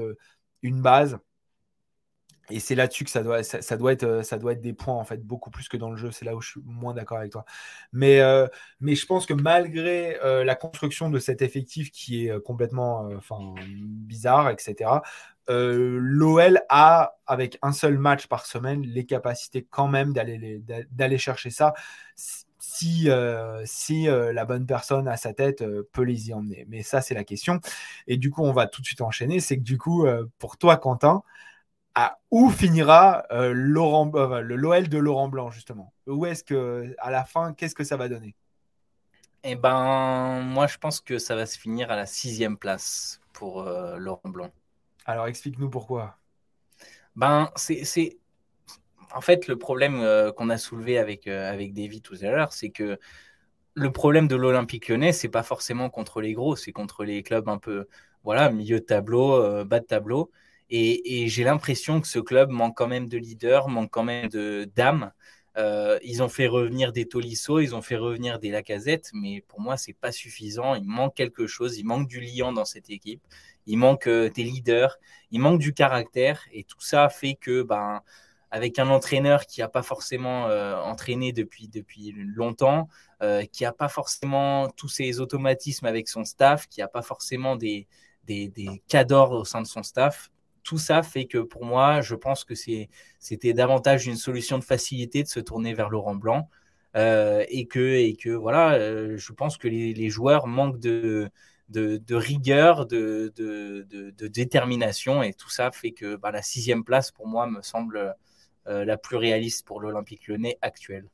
[0.62, 1.20] une base.
[2.50, 4.96] Et c'est là-dessus que ça doit, ça, doit être, euh, ça doit être des points,
[4.96, 6.12] en fait, beaucoup plus que dans le jeu.
[6.12, 7.46] C'est là où je suis moins d'accord avec toi.
[7.94, 8.22] Mais,
[8.80, 13.10] mais je pense que malgré la construction de cet effectif qui est complètement
[13.70, 15.02] bizarre, etc.,
[15.50, 21.50] euh, l'OL a, avec un seul match par semaine, les capacités quand même d'aller chercher
[21.50, 21.74] ça
[22.60, 26.66] si, euh, euh, la bonne personne à sa tête peut les y emmener.
[26.70, 27.60] Mais ça, c'est la question.
[28.08, 29.40] Et du coup, on va tout de suite enchaîner.
[29.40, 30.06] C'est que du coup,
[30.38, 31.24] pour toi, Quentin,
[31.96, 37.26] à où finira Laurent, le l'OL de Laurent Blanc, justement Où est-ce que, à la
[37.26, 38.36] fin, qu'est-ce que ça va donner?
[39.44, 43.64] Eh ben, moi, je pense que ça va se finir à la sixième place pour
[43.64, 44.52] Laurent Blanc.
[45.06, 46.20] Alors explique-nous pourquoi.
[47.16, 48.20] Ben, c'est.
[49.14, 52.54] En fait, le problème euh, qu'on a soulevé avec, euh, avec David tout à l'heure,
[52.54, 53.00] c'est que
[53.74, 57.50] le problème de l'Olympique lyonnais, c'est pas forcément contre les gros, c'est contre les clubs
[57.50, 57.88] un peu,
[58.24, 60.32] voilà, milieu de tableau, euh, bas de tableau.
[60.70, 65.12] Et, j'ai l'impression que ce club manque quand même de leader, manque quand même d'âme.
[65.58, 69.78] ils ont fait revenir des Tolisso, ils ont fait revenir des Lacazette, mais pour moi,
[69.78, 70.76] c'est pas suffisant.
[70.76, 73.22] Il manque quelque chose, il manque du liant dans cette équipe
[73.70, 74.98] il manque euh, des leaders,
[75.32, 78.02] il manque du caractère, et tout ça fait que, ben,
[78.52, 82.90] avec un entraîneur qui n'a pas forcément euh, entraîné depuis, depuis longtemps,
[83.22, 87.56] euh, qui n'a pas forcément tous ses automatismes avec son staff, qui n'a pas forcément
[87.56, 87.88] des,
[88.24, 90.32] des, des cadors au sein de son staff,
[90.70, 95.24] tout ça fait que pour moi, je pense que c'était davantage une solution de facilité
[95.24, 96.48] de se tourner vers Laurent Blanc.
[96.96, 101.32] et, que, et que voilà, je pense que les, joueurs manquent de,
[102.12, 103.34] rigueur, de,
[104.28, 105.24] détermination.
[105.24, 108.16] Et tout ça fait que bah, la sixième place, pour moi, me semble
[108.68, 111.10] euh, la plus réaliste pour l'Olympique lyonnais actuel.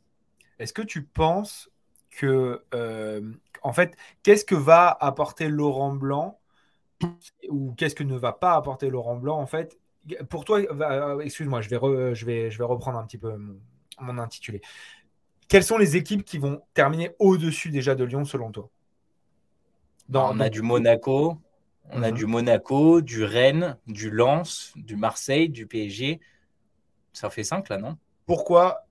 [0.60, 1.70] Est-ce que tu penses
[2.12, 6.38] que, euh, en fait, qu'est-ce que va apporter Laurent Blanc
[7.50, 9.78] ou qu'est-ce que ne va pas apporter Laurent Blanc, en fait
[10.30, 13.34] Pour toi, euh, excuse-moi, je, vais je, vais, je vais reprendre un petit peu
[14.00, 14.62] mon intitulé.
[15.48, 18.70] Quelles sont les équipes qui vont terminer au-dessus déjà de Lyon selon toi?
[20.14, 21.38] On a du Monaco,
[21.92, 22.18] on a mhm.
[22.18, 26.20] du Monaco, du Rennes, du Lens, du Marseille, du PSG.
[27.14, 27.98] Ça fait 5 là, non?
[28.26, 28.86] Pourquoi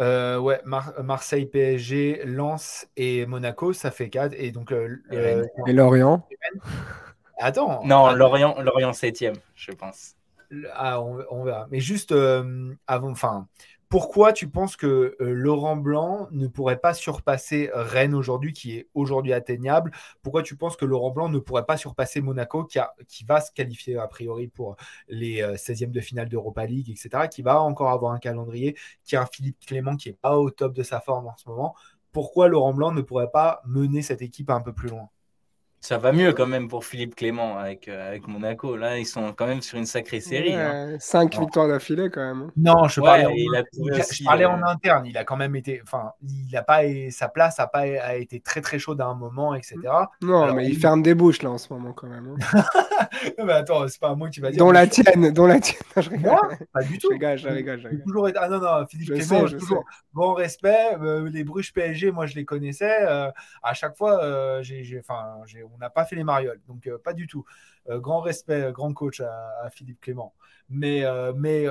[0.00, 4.34] euh, ouais, Marseille, PSG, Lens et Monaco, ça fait 4.
[4.36, 4.96] Et donc euh,
[5.66, 6.26] et Lorient?
[7.40, 7.84] Attends.
[7.84, 9.24] Non, Lorient, Lorient 7
[9.54, 10.14] je pense.
[10.74, 11.66] ah, on, verra.
[11.70, 13.48] Mais juste avant, enfin,
[13.90, 18.88] pourquoi tu penses que euh, Laurent Blanc ne pourrait pas surpasser Rennes aujourd'hui, qui est
[18.94, 19.90] aujourd'hui atteignable?
[20.22, 23.50] Pourquoi tu penses que Laurent Blanc ne pourrait pas surpasser Monaco, qui, qui va se
[23.50, 24.76] qualifier a priori pour
[25.08, 29.16] les 16e euh, de finale d'Europa League, etc., qui va encore avoir un calendrier, qui
[29.16, 31.74] a un Philippe Clément qui n'est pas au top de sa forme en ce moment?
[32.12, 35.08] Pourquoi Laurent Blanc ne pourrait pas mener cette équipe un peu plus loin?
[35.82, 38.76] Ça va mieux quand même pour Philippe Clément avec, euh, avec Monaco.
[38.76, 40.52] Là, ils sont quand même sur une sacrée série.
[40.52, 40.96] Hein.
[40.98, 42.48] Cinq victoires d'affilée quand même.
[42.48, 42.52] Hein.
[42.54, 45.06] Non, je parlais, en, je parlais en interne.
[45.06, 45.80] Il a quand même été.
[45.82, 49.14] Enfin, il a pas, sa place n'a pas a été très très chaude à un
[49.14, 49.76] moment, etc.
[50.20, 52.36] Non, mais il, ferme des bouches là en ce moment quand même.
[52.52, 52.62] Hein.
[53.44, 54.58] mais attends, c'est pas à moi que tu vas dire.
[54.58, 55.80] Dont la tienne, dont la tienne.
[56.20, 56.50] Moi?
[56.72, 57.08] Pas du tout.
[57.10, 57.80] Je rigole, je rigole.
[57.80, 58.28] Je Toujours...
[58.36, 60.96] Ah non, non, Philippe Clément, toujours bon respect.
[61.00, 62.98] Euh, les Bruges PSG, moi je les connaissais.
[63.02, 63.30] Euh,
[63.62, 65.40] à chaque fois, j'ai, enfin,
[65.74, 66.60] on n'a pas fait les marioles.
[66.66, 67.44] Donc, euh, pas du tout.
[67.88, 70.34] Euh, grand respect, euh, grand coach à, Philippe Clément.
[70.72, 71.02] Mais,
[71.34, 71.66] mais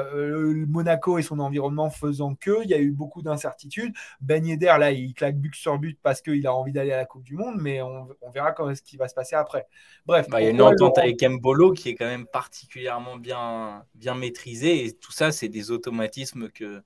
[0.67, 3.93] Monaco et son environnement faisant que, il y a eu beaucoup d'incertitudes.
[4.19, 7.05] Ben Yedder, là, il claque but sur but parce qu'il a envie d'aller à la
[7.05, 9.67] Coupe du Monde, mais on, verra comment, ce qui va se passer après.
[10.05, 10.27] Bref.
[10.29, 14.15] Bah, il y a une entente avec Mbolo qui est quand même particulièrement bien, bien
[14.15, 14.83] maîtrisée.
[14.83, 16.83] Et tout ça, c'est des automatismes que,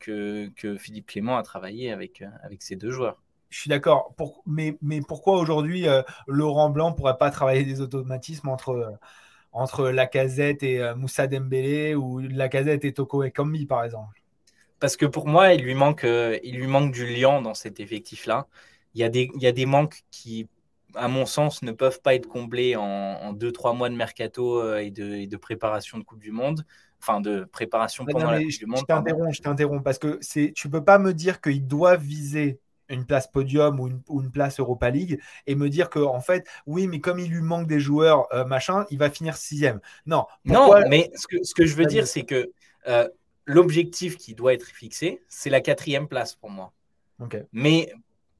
[0.00, 3.22] que, que, Philippe Clément a travaillé avec, avec ces deux joueurs.
[3.52, 4.14] Je suis d'accord.
[4.46, 8.90] mais, mais pourquoi aujourd'hui euh, Laurent Blanc ne pourrait pas travailler des automatismes entre, euh,
[9.52, 14.22] entre Lacazette et euh, Moussa Dembélé ou Lacazette et Toko Ekambi par exemple?
[14.80, 18.46] Parce que pour moi, il lui manque, il lui manque du lien dans cet effectif-là.
[18.94, 20.48] Il, y a des, il y a des manques qui,
[20.94, 25.26] à mon sens, ne peuvent pas être comblés en 2-3 mois de mercato et de,
[25.26, 26.64] de, préparation de Coupe du Monde.
[27.00, 28.80] Enfin, de préparation pendant la Coupe du Monde.
[29.30, 30.18] Je t'interromps parce que
[30.52, 32.58] tu ne peux pas me dire qu'il doit viser
[32.92, 36.86] une place podium ou une, place Europa League et me dire que en fait oui
[36.86, 39.80] mais comme il lui manque des joueurs euh, machin il va finir sixième.
[40.06, 42.50] Non non mais ce que, ce que je veux dire c'est que
[42.88, 43.08] euh,
[43.46, 46.72] l'objectif qui doit être fixé c'est la quatrième place pour moi.
[47.52, 47.92] Mais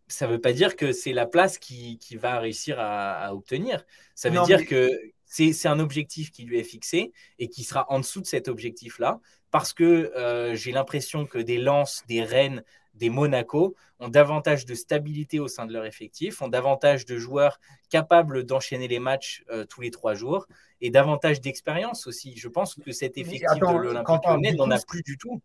[0.09, 3.85] ça ne veut pas dire que c'est la place qui, qui va réussir à, obtenir.
[4.15, 4.91] Ça veut dire que
[5.25, 8.99] c'est un objectif qui lui est fixé et qui sera en dessous de cet objectif
[8.99, 14.67] là parce que euh, j'ai l'impression que des lances des Rennes des Monaco ont davantage
[14.67, 19.45] de stabilité au sein de leur effectif, ont davantage de joueurs capables d'enchaîner les matchs
[19.51, 20.47] euh, tous les trois jours
[20.81, 22.37] et davantage d'expérience aussi.
[22.37, 25.41] Je pense que cet effectif de l'Olympique Lyonnais n'en a plus du tout.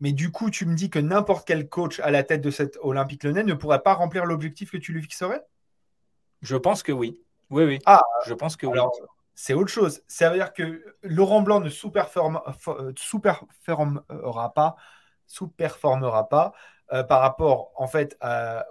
[0.00, 2.76] Mais du coup, tu me dis que n'importe quel coach à la tête de cet
[2.82, 5.42] Olympique Lyonnais ne pourrait pas remplir l'objectif que tu lui fixerais?
[6.42, 7.20] Je pense que oui.
[7.50, 7.78] Oui, oui.
[7.86, 8.78] Ah, je pense que oui.
[9.34, 10.02] C'est autre chose.
[10.08, 12.52] Ça veut dire que Laurent Blanc ne sous-performera
[14.54, 14.76] pas,
[15.26, 16.52] sous-performera pas
[16.92, 18.66] euh, par rapport en fait à,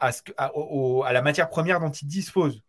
[0.00, 2.62] la matière première dont il dispose.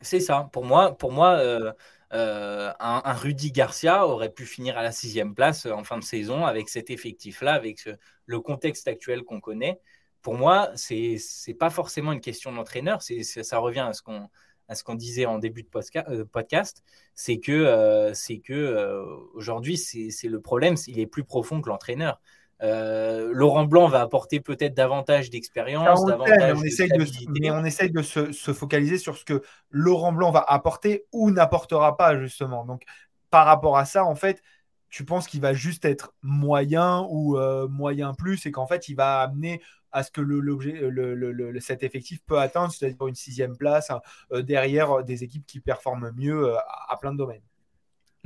[0.00, 0.48] C'est ça.
[0.52, 1.72] Pour moi, pour moi euh,
[2.14, 6.46] euh, un, Rudy Garcia aurait pu finir à la sixième place en fin de saison
[6.46, 7.88] avec cet effectif-là, avec
[8.26, 9.80] le contexte actuel qu'on connaît.
[10.20, 13.02] Pour moi, c'est n'est pas forcément une question d'entraîneur.
[13.02, 16.82] C'est ça revient à ce qu'on disait en début de podcast,
[17.14, 19.00] c'est que c'est que
[19.34, 22.20] aujourd'hui c'est le problème, il est plus profond que l'entraîneur.
[22.62, 27.04] Euh, Laurent Blanc va apporter peut-être davantage d'expérience, davantage on essaye de,
[27.38, 31.96] mais on essaye de se, focaliser sur ce que Laurent Blanc va apporter ou n'apportera
[31.96, 32.64] pas justement.
[32.64, 32.82] Donc
[33.30, 34.42] par rapport à ça, en fait,
[34.88, 38.94] tu penses qu'il va juste être moyen ou euh, moyen plus et qu'en fait il
[38.94, 39.60] va amener
[39.92, 44.00] à ce que le, cet effectif peut atteindre, c'est-à-dire une sixième place hein,
[44.32, 47.42] euh, derrière des équipes qui performent mieux à plein de domaines.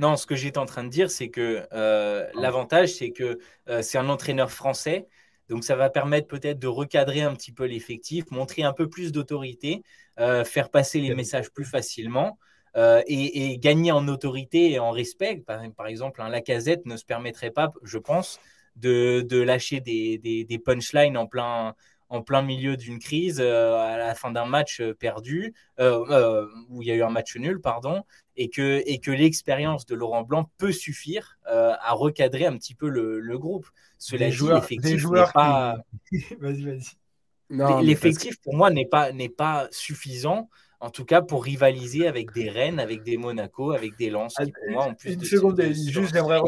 [0.01, 3.37] Non, ce que j'étais en train de dire, c'est que euh, l'avantage, c'est que
[3.69, 5.05] euh, c'est un entraîneur français.
[5.47, 9.11] Donc, ça va permettre peut-être de recadrer un petit peu l'effectif, montrer un peu plus
[9.11, 9.83] d'autorité,
[10.19, 12.39] euh, faire passer les messages plus facilement
[12.75, 15.43] et, gagner en autorité et en respect.
[15.45, 18.39] Par, exemple, un Lacazette ne se permettrait pas, je pense,
[18.77, 21.75] de, lâcher des, des punchlines en plein,
[22.11, 26.81] en plein milieu d'une crise, euh, à la fin d'un match euh, perdu, euh, où
[26.81, 28.03] il y a eu un match nul, pardon,
[28.35, 32.89] et que, et que l'expérience de Laurent Blanc peut suffire à recadrer un petit peu
[32.89, 33.67] le, groupe.
[33.97, 35.77] Cela dit, l'effectif pas...
[36.39, 37.85] vas-y, vas-y.
[37.85, 40.49] L'effectif, pour moi, n'est pas, n'est pas suffisant
[40.81, 44.33] en tout cas pour rivaliser avec des Rennes, avec des Monaco, avec des Lens.
[44.35, 46.41] Qui, pour moi, en plus une seconde, juste j'aimerais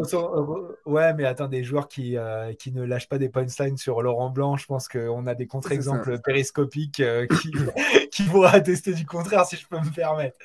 [0.86, 4.32] Ouais, mais attends, des joueurs qui, euh, qui ne lâchent pas des punchlines sur Laurent
[4.32, 7.52] Blanc, je pense qu'on a des contre-exemples périscopiques euh, qui,
[8.12, 10.38] qui vont attester du contraire, si je peux me permettre.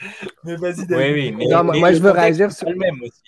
[0.44, 3.22] Mais vas-y, Oui, oui, mais, moi je veux réagir sur le même aussi.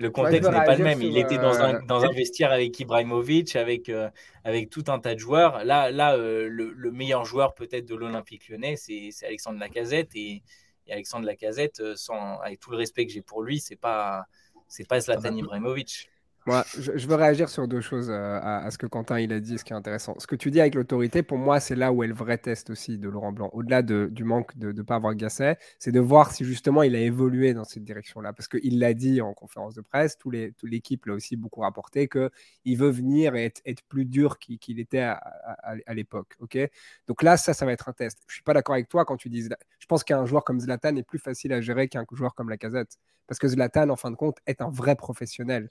[0.00, 1.02] Le contexte n'est pas le même.
[1.02, 4.08] Il était dans un, euh, dans un vestiaire avec Ibrahimovic, avec, euh,
[4.44, 5.62] avec tout un tas de joueurs.
[5.62, 10.16] Là, là euh, le, meilleur joueur peut-être de l'Olympique lyonnais, c'est Alexandre Lacazette.
[10.16, 10.42] Et,
[10.86, 14.24] Et Alexandre Lacazette, sans, avec tout le respect que j'ai pour lui, c'est pas
[14.68, 16.08] c'est pas Zlatan Ibrahimovic.
[16.46, 19.58] Moi, je, veux réagir sur deux choses euh, à, ce que Quentin il a dit,
[19.58, 20.14] ce qui est intéressant.
[20.18, 22.70] Ce que tu dis avec l'autorité, pour moi, c'est là où est le vrai test
[22.70, 23.50] aussi de Laurent Blanc.
[23.52, 27.00] Au-delà du manque de ne pas avoir Gasset, c'est de voir si justement il a
[27.00, 28.32] évolué dans cette direction-là.
[28.32, 32.78] Parce qu'il l'a dit en conférence de presse, tout l'équipe l'a aussi beaucoup rapporté, qu'il
[32.78, 36.36] veut venir et être, plus dur qu'il était à, l'époque.
[36.40, 36.58] ok?
[37.06, 38.18] Donc là, ça, ça va être un test.
[38.26, 39.46] Je ne suis pas d'accord avec toi quand tu dis.
[39.78, 42.96] Je pense qu'un joueur comme Zlatan est plus facile à gérer qu'un joueur comme Lacazette.
[43.26, 45.68] Parce que Zlatan, en fin de compte, est un vrai professionnel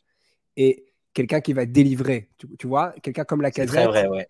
[0.58, 2.30] et quelqu'un qui va délivrer.
[2.58, 3.88] Tu, vois, quelqu'un comme la casette.
[3.88, 4.28] vrai, ouais.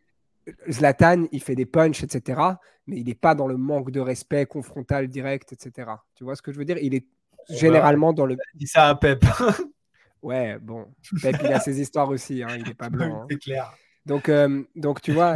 [0.69, 2.41] Zlatan, il fait des punchs, etc.
[2.88, 5.91] Mais il n'est pas dans le manque de respect confrontal direct, etc.
[6.15, 6.77] Tu vois ce que je veux dire?
[6.79, 7.05] Il est
[7.49, 8.36] généralement dans le.
[8.55, 9.23] Dis ça à Pep.
[10.21, 10.88] ouais, bon.
[11.21, 12.41] Pep, il a ses histoires aussi.
[12.41, 13.21] Hein, il n'est pas blanc.
[13.21, 13.27] Hein.
[13.29, 13.73] C'est clair.
[14.10, 15.36] Donc, euh, donc, tu vois,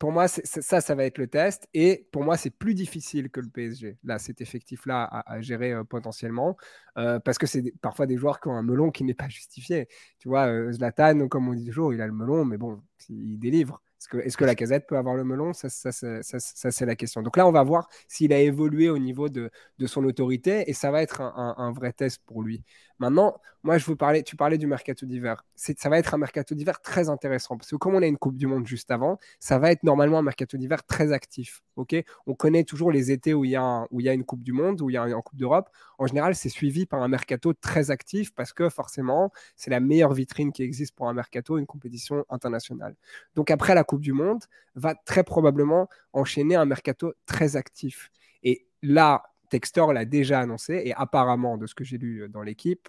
[0.00, 1.68] pour moi, ça, ça va être le test.
[1.72, 5.84] Et pour moi, c'est plus difficile que le PSG, là, cet effectif-là à, gérer euh,
[5.84, 6.56] potentiellement,
[6.98, 9.86] euh, parce que c'est parfois des joueurs qui ont un melon qui n'est pas justifié.
[10.18, 13.80] Tu vois, Zlatan, comme on dit toujours, il a le melon, mais bon, il délivre.
[14.24, 15.52] Est-ce que, la casette peut avoir le melon?
[15.52, 17.22] Ça, c'est la question.
[17.22, 19.50] Donc là, on va voir s'il a évolué au niveau de,
[19.86, 22.64] son autorité et ça va être un, vrai test pour lui.
[23.02, 25.44] Maintenant, moi, je vous parlais, tu parlais du mercato d'hiver.
[25.56, 28.36] Ça va être un mercato d'hiver très intéressant parce que comme on a une Coupe
[28.36, 31.62] du Monde juste avant, ça va être normalement un mercato d'hiver très actif.
[31.74, 31.96] Ok?
[32.28, 34.44] On connaît toujours les étés où il, y a où il y a une Coupe
[34.44, 35.68] du Monde, où il y a une Coupe d'Europe.
[35.98, 40.12] En général, c'est suivi par un mercato très actif parce que forcément, c'est la meilleure
[40.12, 42.94] vitrine qui existe pour un mercato, une compétition internationale.
[43.34, 44.44] Donc après la Coupe du Monde,
[44.76, 48.12] va très probablement enchaîner un mercato très actif.
[48.44, 52.88] Et là, Textor l'a déjà annoncé, et apparemment, de ce que j'ai lu dans l'équipe,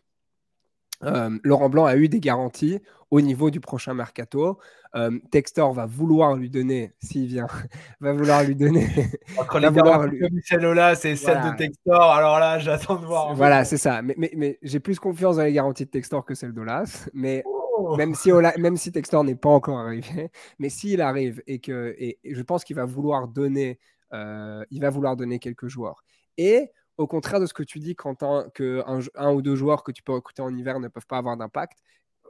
[1.03, 2.79] euh, Laurent Blanc a eu des garanties
[3.11, 4.57] au niveau du prochain mercato.
[4.95, 7.47] Euh, Textor va vouloir lui donner, s'il vient,
[7.99, 8.87] va vouloir lui donner.
[9.37, 10.41] Entre les garanties lui...
[10.45, 12.01] celle-là, c'est celle de Textor.
[12.01, 13.35] Alors là, j'attends de voir.
[13.35, 14.01] Voilà, c'est ça.
[14.01, 17.09] Mais, mais, j'ai plus confiance dans les garanties de Textor que celles d'Olas.
[17.13, 17.97] Mais oh.
[17.97, 22.19] même, si même si Textor n'est pas encore arrivé, mais s'il arrive et que et,
[22.23, 23.79] je pense qu'il va vouloir donner,
[24.13, 26.05] euh, il va vouloir donner quelques joueurs.
[26.37, 29.91] Et au contraire de ce que tu dis, Quentin, qu'un un ou deux joueurs que
[29.91, 31.79] tu peux recruter en hiver ne peuvent pas avoir d'impact.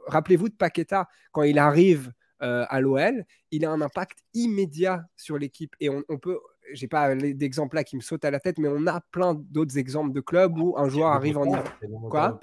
[0.06, 2.12] Rappelez-vous de Paqueta, quand il arrive
[2.42, 5.74] euh, à l'OL, il a un impact immédiat sur l'équipe.
[5.80, 6.38] Et on, on peut,
[6.72, 9.78] j'ai pas d'exemple là qui me saute à la tête, mais on a plein d'autres
[9.78, 11.78] exemples de clubs où un joueur arrive en hiver.
[12.10, 12.40] Quoi?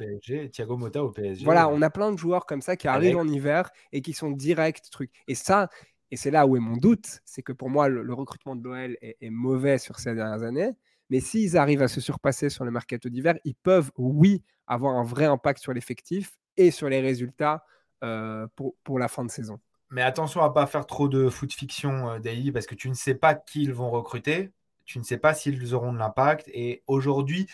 [0.52, 1.44] Thiago Motta au PSG.
[1.44, 4.32] Voilà, on a plein de joueurs comme ça qui arrivent en hiver et qui sont
[4.32, 5.12] directs, truc.
[5.28, 5.70] Et ça,
[6.10, 8.98] et c'est là où est mon doute, c'est que pour moi, le, recrutement de l'OL
[9.02, 10.72] est, est, mauvais sur ces dernières années.
[11.12, 15.04] Mais s'ils arrivent à se surpasser sur le mercato d'hiver, ils peuvent, oui, avoir un
[15.04, 17.66] vrai impact sur l'effectif et sur les résultats
[18.04, 19.60] euh, pour, pour, la fin de saison.
[19.90, 22.88] Mais attention à ne pas faire trop de foot fiction, euh, Daily, parce que tu
[22.88, 24.52] ne sais pas qui ils vont recruter,
[24.86, 26.50] tu ne sais pas s'ils auront de l'impact.
[26.54, 27.46] Et aujourd'hui,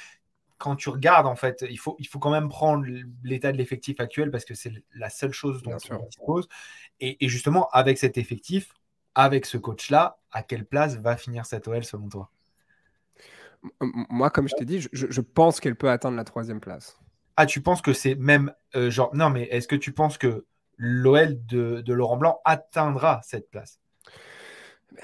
[0.60, 2.86] quand tu regardes, en fait, il faut, il faut quand même prendre
[3.24, 6.48] l'état de l'effectif actuel parce que c'est la seule chose dont on dispose.
[7.00, 8.76] Et, et, justement, avec cet effectif,
[9.16, 12.32] avec ce coach-là, à quelle place va finir cette OL selon toi?
[13.82, 17.00] Moi, comme je t'ai dit, je, pense qu'elle peut atteindre la troisième place.
[17.36, 19.16] Ah, tu penses que c'est même euh, genre.
[19.16, 20.46] Non, mais est-ce que tu penses que
[20.78, 23.80] l'OL de, Laurent Blanc atteindra cette place?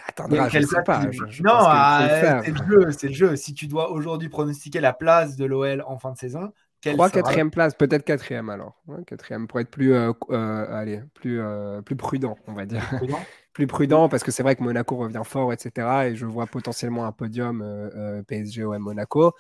[0.08, 1.04] Atteindra, je sais pas.
[1.44, 3.36] non, ah, c'est le jeu, c'est le jeu.
[3.36, 6.52] Si tu dois aujourd'hui pronostiquer la place de l'OL en fin de saison,
[6.84, 8.82] Trois quatrième place, peut-être quatrième alors.
[9.08, 11.42] quatrième pour être plus, euh, euh, allez, plus,
[11.86, 12.82] plus prudent, on va dire.
[13.54, 15.88] plus prudent parce que c'est vrai que Monaco revient fort, etc.
[16.10, 19.34] Et je vois potentiellement un podium euh, euh, PSG ou Monaco.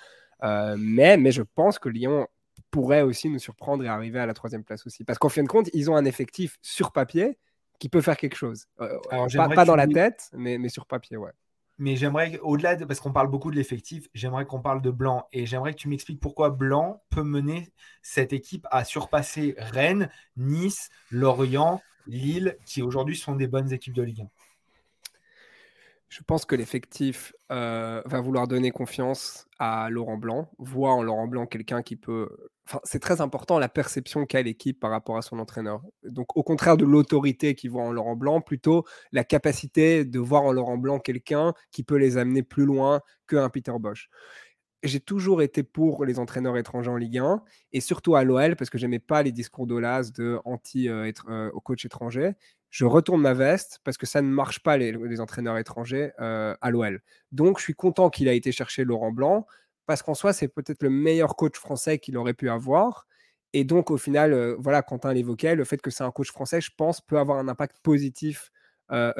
[0.43, 2.27] Euh, mais, mais je pense que Lyon
[2.69, 5.03] pourrait aussi nous surprendre et arriver à la troisième place aussi.
[5.03, 7.37] Parce qu'en fin de compte, ils ont un effectif sur papier
[7.79, 8.67] qui peut faire quelque chose.
[8.77, 11.31] pas, dans la tête, mais, mais sur papier, ouais.
[11.79, 15.27] Mais j'aimerais, au-delà de, parce qu'on parle beaucoup de l'effectif, j'aimerais qu'on parle de Blanc.
[15.31, 20.89] Et j'aimerais que tu m'expliques pourquoi Blanc peut mener cette équipe à surpasser Rennes, Nice,
[21.09, 24.42] Lorient, Lille, qui aujourd'hui sont des bonnes équipes de Ligue 1
[26.13, 31.25] Je pense que l'effectif euh, va vouloir donner confiance à Laurent Blanc, voit en Laurent
[31.25, 32.29] Blanc quelqu'un qui peut.
[32.83, 35.81] C'est très important la perception qu'a l'équipe par rapport à son entraîneur.
[36.03, 40.43] Donc, au contraire de l'autorité qu'il voit en Laurent Blanc, plutôt la capacité de voir
[40.43, 44.11] en Laurent Blanc quelqu'un qui peut les amener plus loin qu'un Peter Bosch
[44.83, 48.69] j'ai toujours été pour les entraîneurs étrangers en Ligue 1 et surtout à l'OL parce
[48.69, 52.33] que j'aimais pas les discours d'Olas de anti euh, euh, au coach étranger.
[52.73, 56.71] Je retourne ma veste parce que ça ne marche pas les, entraîneurs étrangers euh, à
[56.71, 57.03] l'OL.
[57.31, 59.45] Donc je suis content qu'il a été chercher Laurent Blanc
[59.85, 63.05] parce qu'en soi c'est peut-être le meilleur coach français qu'il aurait pu avoir.
[63.53, 66.71] Et donc au final, voilà, Quentin l'évoquait, le fait que c'est un coach français, je
[66.75, 68.51] pense, peut avoir un impact positif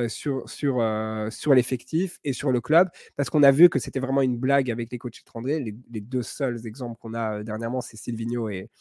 [0.08, 0.84] sur, sur,
[1.30, 4.72] sur l'effectif et sur le club, parce qu'on a vu que c'était vraiment une blague
[4.72, 5.60] avec les coachs étrangers.
[5.60, 8.72] Les, les deux seuls exemples qu'on a dernièrement, c'est Silvino et,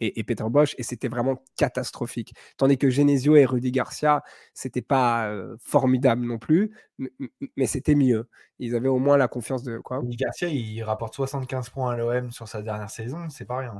[0.00, 2.34] et, Peter Bosch, et c'était vraiment catastrophique.
[2.56, 4.22] Tandis que Genesio et Rudy Garcia,
[4.52, 8.28] c'était pas formidable non plus, mais, c'était mieux.
[8.58, 9.98] Ils avaient au moins la confiance de quoi.
[9.98, 13.74] Rudy Garcia, il rapporte 75 points à l'OM sur sa dernière saison, c'est pas rien.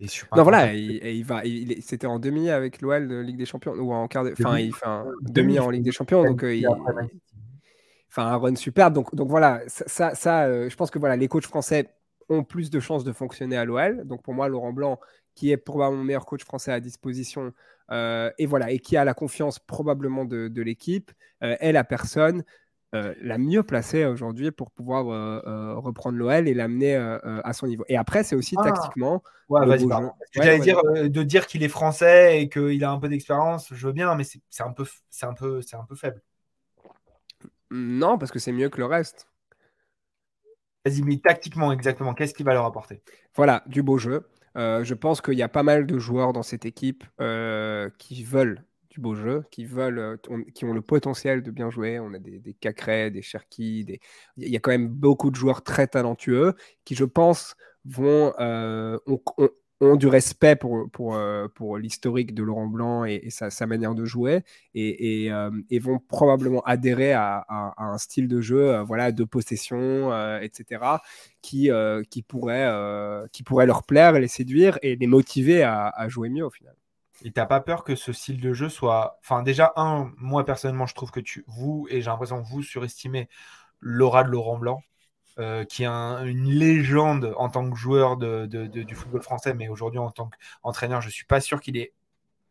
[0.00, 0.06] Hein.
[0.36, 1.42] non, voilà, il, va,
[1.80, 4.86] c'était en demi avec l'OL de Ligue des Champions, ou en quart enfin, il fait
[4.86, 6.66] un demi en Ligue des Champions, donc il,
[8.08, 8.90] enfin, un run super.
[8.90, 11.88] Donc, donc voilà, ça, ça, je pense que voilà, les coachs français
[12.28, 14.06] ont plus de chances de fonctionner à l'OL.
[14.06, 14.98] Donc pour moi, Laurent Blanc,
[15.34, 17.52] qui est probablement le meilleur coach français à disposition,
[17.90, 21.10] euh, et voilà, et qui a la confiance probablement de, l'équipe,
[21.42, 22.44] euh, est la personne
[22.94, 25.06] euh, la mieux placée aujourd'hui pour pouvoir
[25.82, 27.84] reprendre l'OL et l'amener à son niveau.
[27.88, 28.64] Et après, c'est aussi ah.
[28.64, 29.22] tactiquement.
[29.48, 29.86] Ouais, vas-y,
[30.60, 34.14] dire de dire qu'il est français et qu'il a un peu d'expérience, je veux bien,
[34.14, 36.22] mais c'est un peu, c'est un peu, c'est un peu faible.
[37.70, 39.28] Non, parce que c'est mieux que le reste.
[40.84, 43.02] Vas-y, mais tactiquement, exactement, qu'est-ce qu'il va leur apporter?
[43.34, 44.28] Voilà, du beau jeu.
[44.56, 48.22] Euh, je pense qu'il y a pas mal de joueurs dans cette équipe euh, qui
[48.22, 50.16] veulent du beau jeu, qui veulent, euh,
[50.54, 51.98] qui ont le potentiel de bien jouer.
[51.98, 52.56] On a des, des
[53.10, 54.00] des Cherki, des...
[54.36, 59.20] il y a quand même beaucoup de joueurs très talentueux qui, je pense, vont, ont
[59.96, 64.42] du respect euh, pour l'historique de Laurent Blanc et, sa, manière de jouer
[64.74, 67.44] et, et, euh, vont probablement adhérer à,
[67.76, 70.84] un style de jeu euh, voilà, de possession, etc.,
[71.42, 71.70] qui,
[72.22, 76.74] pourrait, leur plaire, les séduire et les motiver à, à jouer mieux au final.
[77.24, 79.18] Et t'as pas peur que ce style de jeu soit.
[79.20, 82.62] Enfin, déjà, un, moi personnellement, je trouve que tu, vous, et j'ai l'impression que vous
[82.62, 83.28] surestimez
[83.80, 84.82] l'aura de Laurent Blanc.
[85.38, 90.10] Euh, qui est une légende en tant que joueur du football français, mais aujourd'hui en
[90.10, 90.28] tant
[90.62, 91.94] qu'entraîneur, je ne suis pas sûr qu'il ait,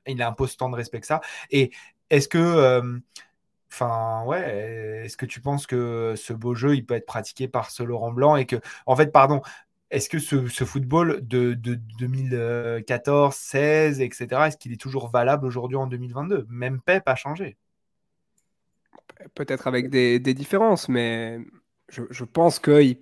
[0.08, 1.22] il poste tant de respect que ça.
[1.52, 1.72] Et
[2.10, 2.98] est-ce que, euh,
[3.72, 7.70] enfin, ouais, est-ce que tu penses que ce beau jeu, il peut être pratiqué par
[7.70, 8.56] ce Laurent Blanc et que,
[8.88, 9.42] en fait, pardon,
[9.92, 15.86] est-ce que ce, football de, 2014, 16, etc., est-ce qu'il est toujours valable aujourd'hui en
[15.86, 17.58] 2022 Même Pep a changé.
[19.36, 21.38] Peut-être avec des différences, mais
[21.92, 22.98] je, pense qu'il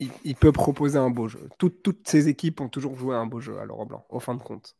[0.00, 1.48] il, peut proposer un beau jeu.
[1.58, 4.42] toutes ces équipes ont toujours joué un beau jeu à Laurent Blanc, au fin de
[4.42, 4.74] compte.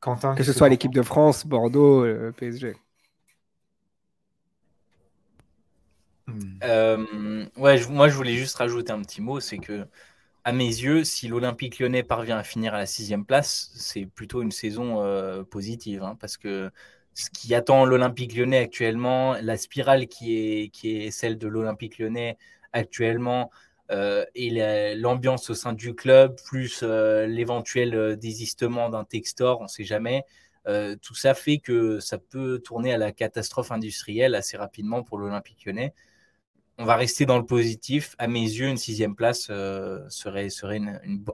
[0.00, 2.76] que ce soit l'équipe de France, Bordeaux, le PSG.
[6.26, 6.58] Hmm.
[6.62, 9.86] Euh, ouais, moi je voulais juste rajouter un petit mot, c'est que
[10.44, 14.42] à mes yeux, si l'Olympique lyonnais parvient à finir à la sixième place, c'est plutôt
[14.42, 16.70] une saison euh, positive, hein, parce que
[17.18, 22.38] ce qui attend l'Olympique lyonnais actuellement, la spirale qui est, celle de l'Olympique lyonnais
[22.72, 23.50] actuellement,
[23.90, 29.64] euh, et l'ambiance au sein du club, plus euh, l'éventuel euh, désistement d'un Textor, on
[29.64, 30.24] ne sait jamais.
[31.02, 35.64] tout ça fait que ça peut tourner à la catastrophe industrielle assez rapidement pour l'Olympique
[35.66, 35.94] lyonnais.
[36.78, 38.14] On va rester dans le positif.
[38.18, 40.48] À mes yeux, une sixième place serait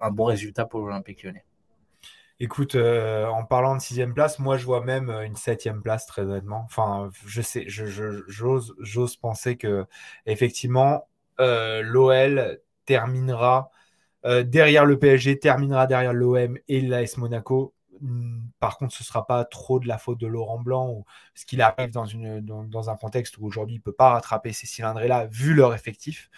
[0.00, 1.44] un bon résultat pour l'Olympique lyonnais.
[2.40, 6.06] Écoute, euh, en parlant de sixième place, moi je vois même euh, une septième place
[6.06, 6.62] très honnêtement.
[6.64, 9.86] Enfin, je sais, j'ose, j'ose penser que
[10.26, 11.08] effectivement
[11.40, 13.70] euh, l'OL terminera
[14.44, 17.74] derrière le PSG, terminera derrière l'OM et l'AS Monaco.
[18.00, 21.04] Hmm, par contre, ce ne sera pas trop de la faute de Laurent Blanc, ou,
[21.34, 22.06] ce qu'il arrive dans,
[22.64, 26.30] dans, un contexte où aujourd'hui il ne peut pas rattraper ces cylindrés-là vu leur effectif.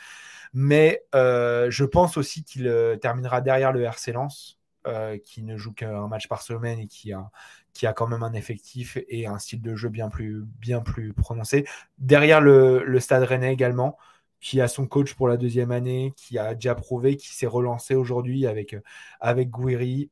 [0.53, 4.56] Mais je pense aussi qu'il terminera derrière le RC Lens
[4.87, 7.31] euh, qui ne joue qu'un match par semaine et qui a,
[7.73, 11.13] qui a quand même un effectif et un style de jeu bien plus, bien plus
[11.13, 11.67] prononcé.
[11.99, 13.99] Derrière le, le Stade Rennais également,
[14.41, 17.95] qui a son coach pour la deuxième année, qui a déjà prouvé, qui s'est relancé
[17.95, 18.77] aujourd'hui avec,
[19.21, 20.11] avec Gouiri.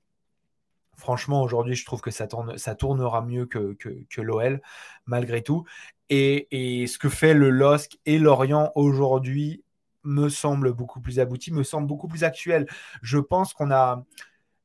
[0.96, 4.60] Franchement, aujourd'hui, je trouve que ça, tourne, ça tournera mieux que, que, que l'OL,
[5.06, 5.64] malgré tout.
[6.10, 6.48] Et,
[6.82, 9.62] et, ce que fait le LOSC et Lorient aujourd'hui
[10.04, 12.66] me semble beaucoup plus abouti, me semble beaucoup plus actuel.
[13.02, 14.04] Je pense qu'on a,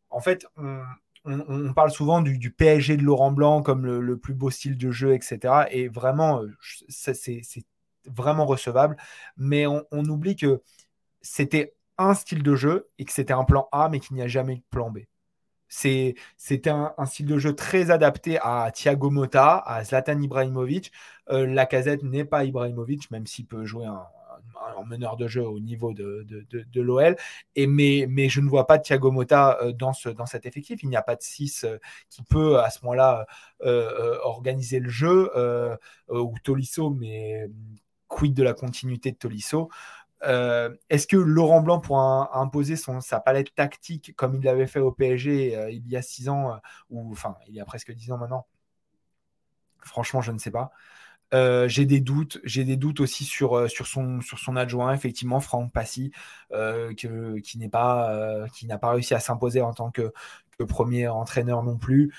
[0.09, 0.45] en fait,
[1.25, 5.13] on, parle souvent du, PSG de Laurent Blanc comme le, plus beau style de jeu,
[5.13, 5.65] etc.
[5.71, 6.55] Et vraiment, euh,
[6.89, 7.41] c'est
[8.05, 8.97] vraiment recevable.
[9.37, 10.61] Mais on, oublie que
[11.21, 14.27] c'était un style de jeu et que c'était un plan A, mais qu'il n'y a
[14.27, 14.99] jamais de plan B.
[15.67, 16.15] C'était
[16.69, 20.91] un, style de jeu très adapté à Thiago Motta, à Zlatan Ibrahimovic.
[21.29, 24.07] Euh, la casette n'est pas Ibrahimovic, même s'il peut jouer un,
[24.77, 27.15] en meneur de jeu au niveau de, de, l'OL.
[27.55, 30.83] Et mais, mais je ne vois pas Thiago Motta euh, dans, ce, dans cet effectif.
[30.83, 31.77] Il n'y a pas de 6 euh,
[32.09, 33.25] qui peut à ce moment-là
[33.63, 35.31] euh, organiser le jeu
[36.09, 37.49] ou Tolisso, mais
[38.07, 39.69] quid de la continuité de Tolisso?
[40.21, 44.91] Est-ce que Laurent Blanc pourra imposer son, sa palette tactique comme il l'avait fait au
[44.91, 48.45] PSG il y a 6 ans, ou enfin il y a presque 10 ans maintenant?
[49.81, 50.71] Franchement, je ne sais pas.
[51.33, 54.93] Euh, j'ai des doutes, j'ai des doutes aussi sur, euh, sur, son, sur son adjoint,
[54.93, 56.11] effectivement, Franck Passy,
[56.51, 60.11] euh, qui n'est pas, qui n'a pas réussi à s'imposer en tant que,
[60.67, 62.13] premier entraîneur non plus.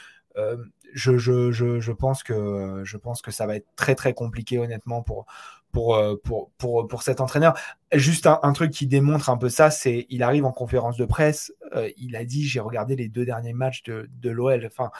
[0.94, 5.02] Je, je, je, pense que, je pense que ça va être très très compliqué honnêtement
[5.02, 5.26] pour,
[5.72, 7.54] pour, pour, pour, pour cet entraîneur.
[7.92, 11.52] Juste un, truc qui démontre un peu ça, c'est il arrive en conférence de presse,
[11.98, 14.64] il a dit j'ai regardé les deux derniers matchs de, de l'OL.
[14.64, 14.90] Enfin,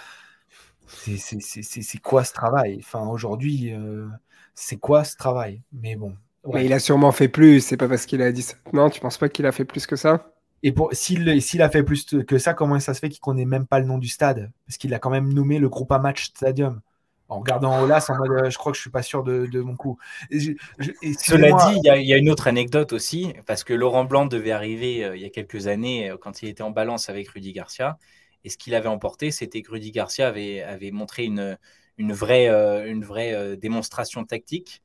[0.91, 2.79] c'est quoi ce travail?
[2.81, 4.07] Enfin, aujourd'hui, euh,
[4.55, 5.63] c'est quoi ce travail?
[5.73, 6.15] Mais bon.
[6.53, 8.55] Mais il a sûrement fait plus, c'est pas parce qu'il a dit ça.
[8.73, 10.33] Non, tu penses pas qu'il a fait plus que ça?
[10.63, 13.79] Et s'il a fait plus que ça, comment ça se fait qu'il connaît même pas
[13.79, 14.51] le nom du stade?
[14.67, 16.81] Parce qu'il a quand même nommé le groupe Match Stadium.
[17.29, 19.77] En regardant Olas, en mode, euh, je crois que je suis pas sûr de, mon
[19.77, 19.99] coup.
[20.31, 25.05] Cela dit, il y, a une autre anecdote aussi, parce que Laurent Blanc devait arriver
[25.05, 27.99] euh, il y a quelques années, quand il était en balance avec Rudy Garcia.
[28.45, 31.59] Et ce qu'il avait emporté, c'était que Rudy Garcia avait, avait montré une,
[32.01, 34.83] une vraie, euh, une vraie euh, démonstration tactique,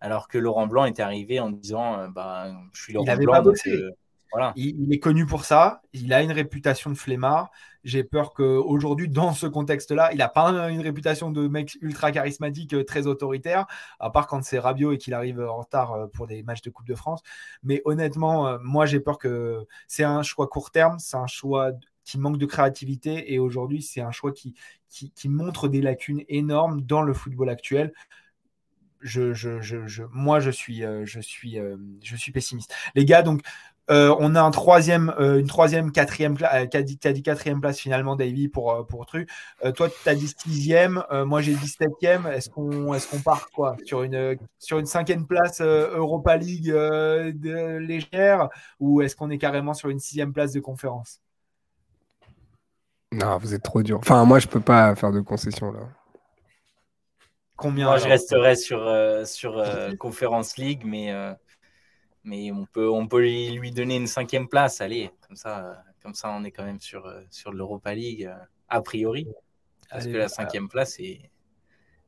[0.00, 3.42] alors que Laurent Blanc était arrivé en disant euh, bah, Je suis Laurent Blanc.
[4.32, 4.52] voilà.
[4.54, 7.50] il, est connu pour ça, il a une réputation de flemmard.
[7.84, 12.84] J'ai peur qu'aujourd'hui, dans ce contexte-là, il n'a pas une réputation de mec ultra charismatique,
[12.84, 13.64] très autoritaire,
[13.98, 16.86] à part quand c'est Rabiot et qu'il arrive en retard pour des matchs de Coupe
[16.86, 17.22] de France.
[17.62, 21.70] Mais honnêtement, moi, j'ai peur que c'est un choix court terme, c'est un choix
[22.08, 23.34] qui manque de créativité.
[23.34, 24.54] Et aujourd'hui, c'est un choix qui,
[24.88, 27.92] qui, montre des lacunes énormes dans le football actuel.
[29.00, 32.74] Je, je, je, moi, je suis, euh, je, suis, euh, je suis pessimiste.
[32.94, 33.42] Les gars, donc,
[33.90, 36.68] euh, on a un troisième, une troisième, quatrième place.
[36.70, 39.30] Tu dit, dit, quatrième place finalement, Davy, pour, pour truc.
[39.76, 41.02] toi, tu as dit sixième.
[41.26, 42.26] moi, j'ai dit septième.
[42.26, 48.48] Est-ce qu'on est qu'on part quoi sur une, sur une cinquième place Europa League légère
[48.80, 51.20] ou est-ce qu'on est carrément sur une sixième place de conférence?
[53.12, 53.98] Non, vous êtes trop dur.
[53.98, 55.80] Enfin, moi, je peux pas faire de concession là.
[57.56, 61.32] Combien Moi, je resterai sur, euh, sur euh, Conference League, mais, euh,
[62.22, 64.80] mais on peut, on peut lui, donner une cinquième place.
[64.80, 68.30] Allez, comme ça, comme ça on est quand même sur, sur l'Europa League,
[68.68, 69.26] a priori.
[69.90, 71.30] Parce que la cinquième place est,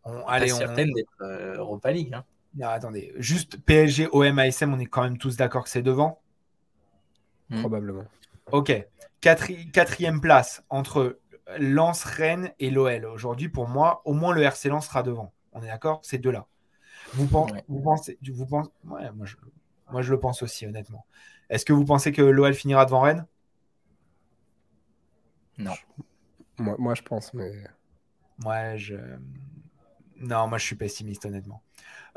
[0.05, 1.24] on, allez, certaine d'être
[1.57, 2.14] Europa League.
[2.14, 2.24] Hein.
[2.55, 6.20] Non, attendez, juste PSG, OM, ASM, on est quand même tous d'accord que c'est devant?
[7.48, 7.61] Hmm.
[7.61, 8.05] Probablement.
[8.53, 8.86] Ok
[9.21, 11.21] quatrième place entre
[11.59, 13.07] Lens, Rennes et l'OL.
[13.07, 15.33] Aujourd'hui, pour moi, au moins le RC Lens sera devant.
[15.53, 16.01] On est d'accord?
[16.03, 16.47] Ces deux-là.
[17.14, 17.31] Vous, vous,
[17.81, 19.37] pensez, vous pensez moi, je,
[19.91, 21.07] moi, je le pense aussi, honnêtement.
[21.49, 23.27] Est-ce que vous pensez que l'OL finira devant Rennes?
[25.59, 25.75] Non.
[26.59, 27.64] Moi, moi, je pense, mais.
[28.39, 28.97] Moi, je.
[30.21, 31.62] Non, moi, je suis pessimiste, honnêtement.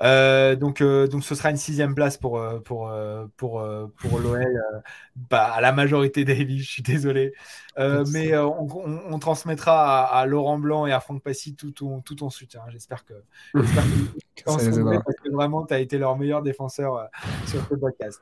[0.01, 2.91] Euh, donc, euh, donc ce sera une sixième place pour, euh, pour,
[3.38, 3.64] pour,
[3.97, 4.62] pour l'OL.
[5.30, 7.34] bah, à la majorité des vies, je suis désolé.
[7.78, 12.62] mais on, transmettra à, Laurent Blanc et à Franck Passy tout ton, tout ton soutien.
[12.70, 13.14] J'espère que,
[15.32, 17.08] vraiment, tu as été leur meilleur défenseur
[17.45, 18.22] sur ce podcast.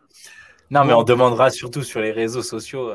[0.70, 2.92] Non, mais on demandera surtout sur les réseaux sociaux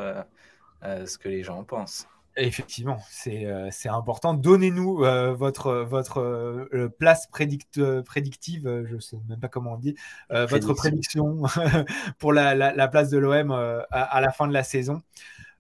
[0.82, 2.06] ce que les gens en pensent.
[2.38, 4.34] Effectivement, c'est euh, important.
[4.34, 9.94] Donnez-nous euh, votre, votre euh, place prédictive, je ne sais même pas comment on dit,
[10.30, 11.44] votre prédiction
[12.18, 13.50] pour la, la, place de l'OM
[13.90, 15.02] à, la fin de la saison.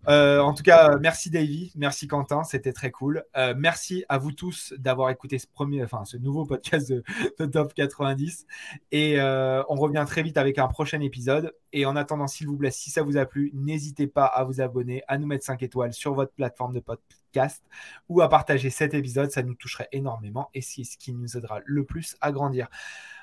[0.08, 3.24] Euh, en tout cas, merci Davy, merci Quentin, c'était très cool.
[3.36, 6.92] Euh, merci à vous tous d'avoir écouté ce premier, enfin ce nouveau podcast
[7.38, 8.46] de, Top 90.
[8.92, 11.54] Et euh, on revient très vite avec un prochain épisode.
[11.72, 14.60] Et en attendant, s'il vous plaît, si ça vous a plu, n'hésitez pas à vous
[14.60, 17.64] abonner, à nous mettre 5 étoiles sur votre plateforme de podcast
[18.08, 19.30] ou à partager cet épisode.
[19.30, 22.68] Ça nous toucherait énormément et c'est ce qui nous aidera le plus à grandir.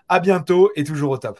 [0.10, 1.40] À bientôt et toujours au top.